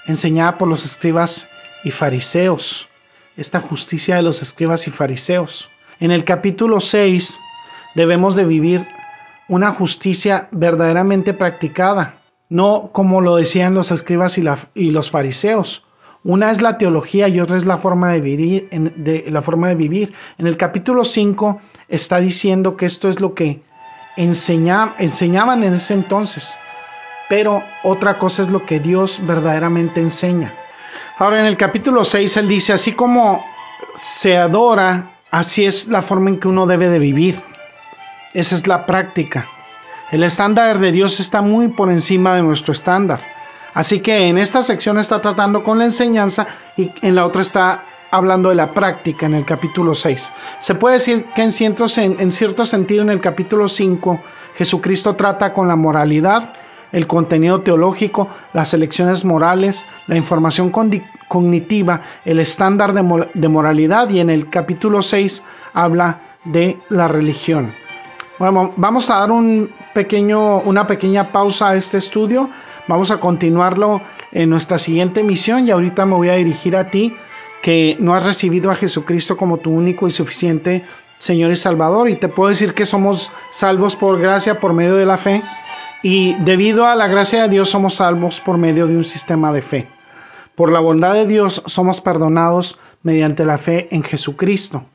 enseñada 0.07 0.57
por 0.57 0.69
los 0.69 0.85
escribas 0.85 1.49
y 1.83 1.91
fariseos, 1.91 2.87
esta 3.35 3.59
justicia 3.59 4.15
de 4.15 4.21
los 4.21 4.41
escribas 4.41 4.87
y 4.87 4.91
fariseos. 4.91 5.69
En 5.99 6.11
el 6.11 6.23
capítulo 6.23 6.79
6 6.79 7.41
debemos 7.95 8.37
de 8.37 8.45
vivir 8.45 8.87
una 9.49 9.73
justicia 9.73 10.47
verdaderamente 10.51 11.33
practicada, 11.33 12.21
no 12.47 12.91
como 12.93 13.19
lo 13.19 13.35
decían 13.35 13.73
los 13.73 13.91
escribas 13.91 14.37
y, 14.37 14.91
los 14.91 15.11
fariseos. 15.11 15.84
Una 16.25 16.49
es 16.49 16.63
la 16.63 16.79
teología 16.79 17.27
y 17.27 17.39
otra 17.39 17.55
es 17.55 17.67
la 17.67 17.77
forma 17.77 18.11
de 18.11 18.19
vivir. 18.19 18.67
En, 18.71 18.91
la 19.27 19.43
forma 19.43 19.67
de 19.69 19.75
vivir. 19.75 20.11
en 20.39 20.47
el 20.47 20.57
capítulo 20.57 21.05
5 21.05 21.61
está 21.87 22.19
diciendo 22.19 22.75
que 22.75 22.87
esto 22.87 23.09
es 23.09 23.21
lo 23.21 23.35
que 23.35 23.61
enseñaban 24.17 25.63
en 25.63 25.75
ese 25.75 25.93
entonces, 25.93 26.57
pero 27.29 27.61
otra 27.83 28.17
cosa 28.17 28.41
es 28.41 28.49
lo 28.49 28.65
que 28.65 28.79
Dios 28.79 29.19
verdaderamente 29.21 30.01
enseña. 30.01 30.51
Ahora 31.19 31.41
en 31.41 31.45
el 31.45 31.57
capítulo 31.57 32.03
6 32.03 32.37
él 32.37 32.47
dice, 32.47 32.73
así 32.73 32.93
como 32.93 33.45
se 33.95 34.35
adora, 34.35 35.19
así 35.29 35.63
es 35.63 35.89
la 35.89 36.01
forma 36.01 36.31
en 36.31 36.39
que 36.39 36.47
uno 36.47 36.65
debe 36.65 36.89
de 36.89 36.97
vivir. 36.97 37.35
Esa 38.33 38.55
es 38.55 38.65
la 38.65 38.87
práctica. 38.87 39.47
El 40.11 40.23
estándar 40.23 40.79
de 40.79 40.91
Dios 40.91 41.19
está 41.19 41.43
muy 41.43 41.67
por 41.67 41.91
encima 41.91 42.35
de 42.35 42.41
nuestro 42.41 42.73
estándar. 42.73 43.34
Así 43.75 43.99
que 43.99 44.29
en 44.29 44.39
esta 44.39 44.63
sección 44.63 44.97
está 44.97 45.21
tratando 45.21 45.63
con 45.63 45.77
la 45.77 45.83
enseñanza 45.83 46.47
y 46.75 46.91
en 47.03 47.13
la 47.13 47.27
otra 47.27 47.43
está 47.43 47.83
hablando 48.09 48.49
de 48.49 48.55
la 48.55 48.73
práctica 48.73 49.27
en 49.27 49.35
el 49.35 49.45
capítulo 49.45 49.93
6. 49.93 50.31
Se 50.59 50.75
puede 50.75 50.95
decir 50.95 51.25
que 51.35 51.43
en 51.43 51.51
cierto, 51.51 51.85
en 51.97 52.31
cierto 52.31 52.65
sentido 52.65 53.03
en 53.03 53.09
el 53.11 53.21
capítulo 53.21 53.67
5 53.67 54.21
Jesucristo 54.55 55.15
trata 55.15 55.51
con 55.53 55.67
la 55.67 55.75
moralidad, 55.75 56.53
el 56.91 57.07
contenido 57.07 57.61
teológico, 57.61 58.29
las 58.53 58.73
elecciones 58.73 59.25
morales, 59.25 59.85
la 60.07 60.15
información 60.15 60.71
cognitiva, 61.27 62.01
el 62.23 62.39
estándar 62.39 62.93
de, 62.93 63.49
moralidad 63.49 64.09
y 64.09 64.21
en 64.21 64.29
el 64.29 64.49
capítulo 64.49 65.01
6 65.01 65.43
habla 65.73 66.21
de 66.45 66.79
la 66.89 67.09
religión. 67.09 67.73
Bueno, 68.39 68.73
vamos 68.77 69.09
a 69.09 69.19
dar 69.19 69.31
un 69.31 69.71
pequeño, 69.93 70.59
una 70.59 70.87
pequeña 70.87 71.31
pausa 71.31 71.69
a 71.69 71.75
este 71.75 71.97
estudio. 71.97 72.49
Vamos 72.87 73.09
a 73.11 73.19
continuarlo 73.19 74.01
en 74.31 74.49
nuestra 74.49 74.77
siguiente 74.77 75.23
misión 75.23 75.67
y 75.67 75.71
ahorita 75.71 76.05
me 76.05 76.15
voy 76.15 76.29
a 76.29 76.35
dirigir 76.35 76.75
a 76.75 76.89
ti 76.91 77.15
que 77.61 77.97
no 77.99 78.13
has 78.13 78.25
recibido 78.25 78.69
a 78.69 78.75
Jesucristo 78.75 79.37
como 79.37 79.57
tu 79.57 79.71
único 79.71 80.05
y 80.07 80.11
suficiente 80.11 80.85
Señor 81.17 81.51
y 81.51 81.55
Salvador. 81.55 82.09
Y 82.09 82.17
te 82.17 82.27
puedo 82.27 82.49
decir 82.49 82.73
que 82.73 82.85
somos 82.85 83.31
salvos 83.51 83.95
por 83.95 84.19
gracia, 84.19 84.59
por 84.59 84.73
medio 84.73 84.95
de 84.95 85.05
la 85.05 85.17
fe. 85.17 85.41
Y 86.03 86.35
debido 86.43 86.85
a 86.85 86.95
la 86.95 87.07
gracia 87.07 87.43
de 87.43 87.49
Dios 87.49 87.69
somos 87.69 87.95
salvos 87.95 88.39
por 88.41 88.57
medio 88.57 88.85
de 88.85 88.97
un 88.97 89.03
sistema 89.03 89.51
de 89.51 89.63
fe. 89.63 89.87
Por 90.55 90.71
la 90.71 90.79
bondad 90.79 91.13
de 91.13 91.25
Dios 91.25 91.63
somos 91.65 92.01
perdonados 92.01 92.77
mediante 93.01 93.45
la 93.45 93.57
fe 93.57 93.87
en 93.91 94.03
Jesucristo. 94.03 94.85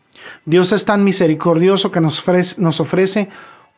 Dios 0.45 0.73
es 0.73 0.85
tan 0.85 1.03
misericordioso 1.03 1.91
que 1.91 2.01
nos 2.01 2.81
ofrece, 2.81 3.29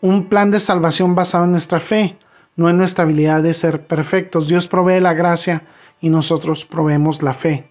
un 0.00 0.28
plan 0.28 0.50
de 0.50 0.60
salvación 0.60 1.14
basado 1.14 1.44
en 1.44 1.52
nuestra 1.52 1.80
fe, 1.80 2.16
no 2.62 2.70
en 2.70 2.78
nuestra 2.78 3.04
habilidad 3.04 3.42
de 3.42 3.52
ser 3.52 3.86
perfectos. 3.86 4.48
Dios 4.48 4.68
provee 4.68 5.00
la 5.00 5.12
gracia 5.12 5.64
y 6.00 6.08
nosotros 6.08 6.64
proveemos 6.64 7.22
la 7.22 7.34
fe. 7.34 7.68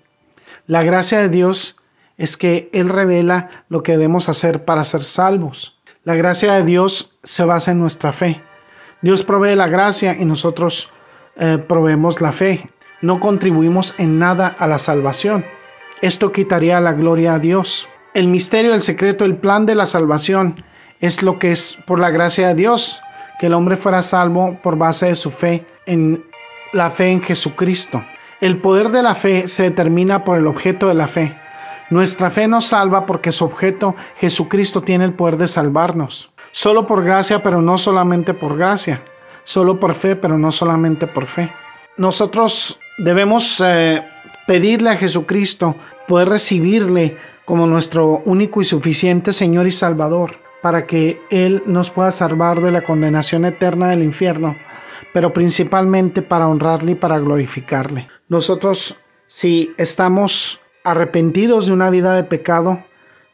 La 0.68 0.84
gracia 0.84 1.20
de 1.20 1.30
Dios 1.30 1.78
es 2.18 2.38
que 2.38 2.70
Él 2.74 2.90
revela 2.90 3.66
lo 3.70 3.82
que 3.82 3.94
debemos 3.94 4.30
hacer 4.30 4.66
para 4.66 4.84
ser 4.84 5.04
salvos. 5.04 5.80
La 6.04 6.16
gracia 6.16 6.54
de 6.54 6.64
Dios 6.64 7.18
se 7.24 7.46
basa 7.46 7.72
en 7.72 7.80
nuestra 7.80 8.12
fe. 8.12 8.44
Dios 9.02 9.24
provee 9.24 9.56
la 9.56 9.68
gracia 9.68 10.16
y 10.20 10.26
nosotros 10.26 10.92
eh, 11.38 11.58
proveemos 11.58 12.22
la 12.22 12.32
fe. 12.32 12.70
No 13.02 13.20
contribuimos 13.20 13.96
en 13.98 14.20
nada 14.20 14.48
a 14.48 14.68
la 14.68 14.78
salvación. 14.78 15.46
Esto 16.02 16.32
quitaría 16.32 16.80
la 16.80 16.94
gloria 16.94 17.36
a 17.36 17.40
Dios. 17.40 17.88
El 18.14 18.28
misterio, 18.28 18.74
el 18.74 18.82
secreto, 18.82 19.24
el 19.24 19.38
plan 19.38 19.66
de 19.66 19.76
la 19.76 19.86
salvación 19.86 20.64
es 21.00 21.24
lo 21.24 21.40
que 21.40 21.52
es 21.52 21.80
por 21.88 22.00
la 22.00 22.10
gracia 22.10 22.50
de 22.50 22.56
Dios, 22.56 23.02
que 23.42 23.48
el 23.48 23.56
hombre 23.56 23.76
fuera 23.76 24.04
salvo 24.04 24.60
por 24.62 24.78
base 24.78 25.08
de 25.08 25.16
su 25.16 25.32
fe 25.32 25.66
en 25.88 26.24
la 26.74 26.92
fe 26.92 27.10
en 27.10 27.24
Jesucristo. 27.24 28.04
El 28.40 28.60
poder 28.60 28.90
de 28.90 29.02
la 29.02 29.16
fe 29.16 29.48
se 29.48 29.64
determina 29.64 30.24
por 30.24 30.38
el 30.38 30.46
objeto 30.46 30.88
de 30.88 30.94
la 30.94 31.08
fe. 31.08 31.36
Nuestra 31.90 32.30
fe 32.30 32.48
nos 32.48 32.66
salva 32.66 33.08
porque 33.08 33.32
su 33.32 33.44
objeto, 33.44 33.96
Jesucristo, 34.18 34.84
tiene 34.84 35.06
el 35.06 35.14
poder 35.14 35.38
de 35.38 35.48
salvarnos. 35.48 36.30
Solo 36.52 36.86
por 36.86 37.04
gracia, 37.04 37.42
pero 37.42 37.64
no 37.64 37.80
solamente 37.80 38.36
por 38.36 38.56
gracia. 38.56 39.04
Solo 39.44 39.80
por 39.80 39.96
fe, 39.96 40.16
pero 40.16 40.38
no 40.38 40.52
solamente 40.52 41.08
por 41.08 41.26
fe. 41.26 41.52
Nosotros 41.98 42.80
debemos 43.00 43.60
eh, 43.66 44.06
pedirle 44.46 44.92
a 44.92 44.98
Jesucristo 44.98 45.76
poder 46.08 46.30
recibirle 46.30 47.18
como 47.46 47.66
nuestro 47.66 48.22
único 48.24 48.62
y 48.62 48.66
suficiente 48.66 49.34
Señor 49.34 49.66
y 49.66 49.72
Salvador, 49.72 50.38
para 50.62 50.86
que 50.86 51.22
Él 51.30 51.64
nos 51.66 51.90
pueda 51.90 52.12
salvar 52.12 52.62
de 52.62 52.72
la 52.72 52.84
condenación 52.84 53.46
eterna 53.46 53.90
del 53.90 54.04
infierno, 54.04 54.56
pero 55.14 55.34
principalmente 55.34 56.22
para 56.22 56.48
honrarle 56.48 56.94
y 56.94 56.96
para 56.96 57.20
glorificarle. 57.20 58.08
Nosotros, 58.30 58.98
si 59.28 59.74
estamos 59.78 60.62
arrepentidos 60.84 61.66
de 61.66 61.74
una 61.74 61.90
vida 61.90 62.16
de 62.16 62.24
pecado, 62.24 62.84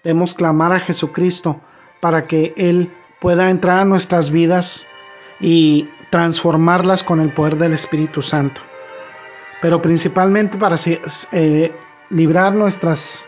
debemos 0.04 0.34
clamar 0.34 0.72
a 0.72 0.80
Jesucristo 0.80 1.60
para 2.00 2.28
que 2.28 2.54
Él 2.58 2.92
pueda 3.20 3.50
entrar 3.50 3.80
a 3.80 3.86
nuestras 3.86 4.32
vidas 4.32 4.88
y 5.40 5.90
transformarlas 6.10 7.04
con 7.04 7.20
el 7.20 7.34
poder 7.34 7.58
del 7.58 7.74
Espíritu 7.74 8.22
Santo. 8.22 8.62
Pero 9.62 9.82
principalmente 9.82 10.58
para 10.58 10.76
eh, 11.32 11.72
librar 12.10 12.54
nuestras 12.54 13.28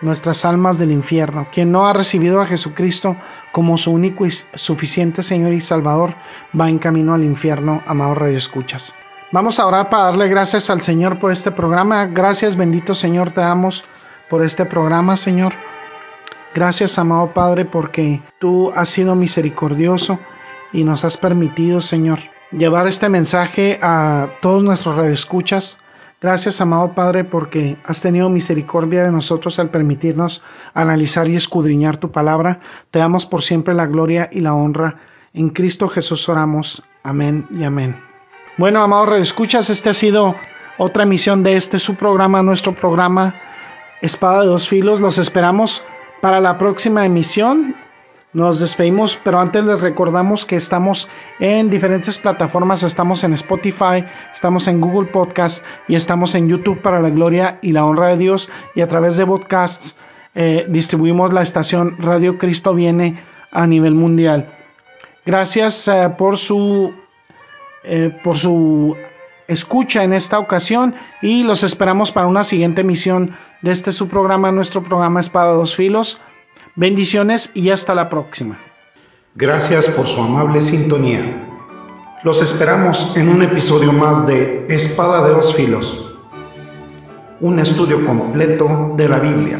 nuestras 0.00 0.44
almas 0.44 0.78
del 0.78 0.92
infierno. 0.92 1.48
Quien 1.52 1.72
no 1.72 1.86
ha 1.86 1.92
recibido 1.92 2.40
a 2.40 2.46
Jesucristo 2.46 3.16
como 3.52 3.76
su 3.76 3.92
único 3.92 4.26
y 4.26 4.30
suficiente 4.30 5.22
Señor 5.22 5.52
y 5.52 5.60
Salvador 5.60 6.14
va 6.58 6.68
en 6.68 6.78
camino 6.78 7.14
al 7.14 7.24
infierno, 7.24 7.82
amado 7.86 8.14
Radio 8.14 8.38
Escuchas. 8.38 8.94
Vamos 9.32 9.58
a 9.58 9.66
orar 9.66 9.90
para 9.90 10.04
darle 10.04 10.28
gracias 10.28 10.70
al 10.70 10.80
Señor 10.80 11.18
por 11.18 11.32
este 11.32 11.50
programa. 11.50 12.06
Gracias, 12.06 12.56
bendito 12.56 12.94
Señor, 12.94 13.30
te 13.30 13.40
damos 13.40 13.84
por 14.30 14.44
este 14.44 14.64
programa, 14.64 15.16
Señor. 15.16 15.54
Gracias, 16.54 16.98
amado 16.98 17.32
Padre, 17.34 17.64
porque 17.64 18.22
tú 18.38 18.72
has 18.74 18.88
sido 18.88 19.14
misericordioso 19.14 20.18
y 20.72 20.84
nos 20.84 21.04
has 21.04 21.16
permitido, 21.16 21.80
Señor, 21.80 22.20
llevar 22.52 22.86
este 22.86 23.08
mensaje 23.08 23.78
a 23.82 24.28
todos 24.40 24.62
nuestros 24.62 24.96
radioescuchas 24.96 25.78
Gracias, 26.20 26.60
amado 26.60 26.94
Padre, 26.94 27.22
porque 27.22 27.76
has 27.84 28.00
tenido 28.00 28.28
misericordia 28.28 29.04
de 29.04 29.12
nosotros 29.12 29.60
al 29.60 29.70
permitirnos 29.70 30.42
analizar 30.74 31.28
y 31.28 31.36
escudriñar 31.36 31.96
tu 31.98 32.10
palabra. 32.10 32.58
Te 32.90 32.98
damos 32.98 33.24
por 33.24 33.42
siempre 33.42 33.72
la 33.72 33.86
gloria 33.86 34.28
y 34.32 34.40
la 34.40 34.52
honra. 34.52 34.96
En 35.32 35.50
Cristo 35.50 35.88
Jesús 35.88 36.28
oramos. 36.28 36.82
Amén 37.04 37.46
y 37.50 37.62
amén. 37.62 38.02
Bueno, 38.56 38.82
amados 38.82 39.16
escuchas, 39.20 39.70
este 39.70 39.90
ha 39.90 39.94
sido 39.94 40.34
otra 40.76 41.04
emisión 41.04 41.44
de 41.44 41.56
este 41.56 41.78
su 41.78 41.94
programa, 41.94 42.42
nuestro 42.42 42.74
programa 42.74 43.36
Espada 44.02 44.40
de 44.40 44.48
dos 44.48 44.68
filos. 44.68 45.00
Los 45.00 45.18
esperamos 45.18 45.84
para 46.20 46.40
la 46.40 46.58
próxima 46.58 47.06
emisión 47.06 47.76
nos 48.32 48.60
despedimos, 48.60 49.18
pero 49.22 49.40
antes 49.40 49.64
les 49.64 49.80
recordamos 49.80 50.44
que 50.44 50.56
estamos 50.56 51.08
en 51.40 51.70
diferentes 51.70 52.18
plataformas, 52.18 52.82
estamos 52.82 53.24
en 53.24 53.32
Spotify, 53.32 54.04
estamos 54.32 54.68
en 54.68 54.80
Google 54.80 55.08
Podcast 55.08 55.64
y 55.88 55.94
estamos 55.94 56.34
en 56.34 56.48
YouTube 56.48 56.80
para 56.82 57.00
la 57.00 57.10
gloria 57.10 57.58
y 57.62 57.72
la 57.72 57.86
honra 57.86 58.08
de 58.08 58.18
Dios 58.18 58.50
y 58.74 58.82
a 58.82 58.88
través 58.88 59.16
de 59.16 59.26
podcasts 59.26 59.96
eh, 60.34 60.66
distribuimos 60.68 61.32
la 61.32 61.42
estación 61.42 61.96
Radio 61.98 62.38
Cristo 62.38 62.74
Viene 62.74 63.22
a 63.50 63.66
nivel 63.66 63.94
mundial. 63.94 64.52
Gracias 65.24 65.88
eh, 65.88 66.12
por 66.16 66.36
su 66.36 66.92
eh, 67.82 68.16
por 68.22 68.36
su 68.36 68.94
escucha 69.46 70.04
en 70.04 70.12
esta 70.12 70.38
ocasión 70.38 70.94
y 71.22 71.42
los 71.42 71.62
esperamos 71.62 72.12
para 72.12 72.26
una 72.26 72.44
siguiente 72.44 72.82
emisión 72.82 73.36
de 73.62 73.72
este 73.72 73.92
su 73.92 74.08
programa, 74.08 74.52
nuestro 74.52 74.82
programa 74.82 75.20
Espada 75.20 75.52
Dos 75.52 75.74
Filos. 75.74 76.20
Bendiciones 76.78 77.50
y 77.54 77.70
hasta 77.70 77.92
la 77.92 78.08
próxima. 78.08 78.56
Gracias 79.34 79.88
por 79.88 80.06
su 80.06 80.22
amable 80.22 80.60
sintonía. 80.60 81.44
Los 82.22 82.40
esperamos 82.40 83.16
en 83.16 83.30
un 83.30 83.42
episodio 83.42 83.92
más 83.92 84.28
de 84.28 84.64
Espada 84.68 85.26
de 85.26 85.34
dos 85.34 85.52
filos. 85.56 86.14
Un 87.40 87.58
estudio 87.58 88.06
completo 88.06 88.92
de 88.96 89.08
la 89.08 89.18
Biblia, 89.18 89.58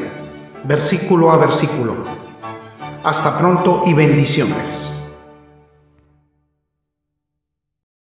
versículo 0.63 1.33
a 1.33 1.39
versículo, 1.39 1.97
Hasta 3.03 3.37
pronto 3.37 3.83
y 3.85 3.95
bendiciones. 3.95 4.98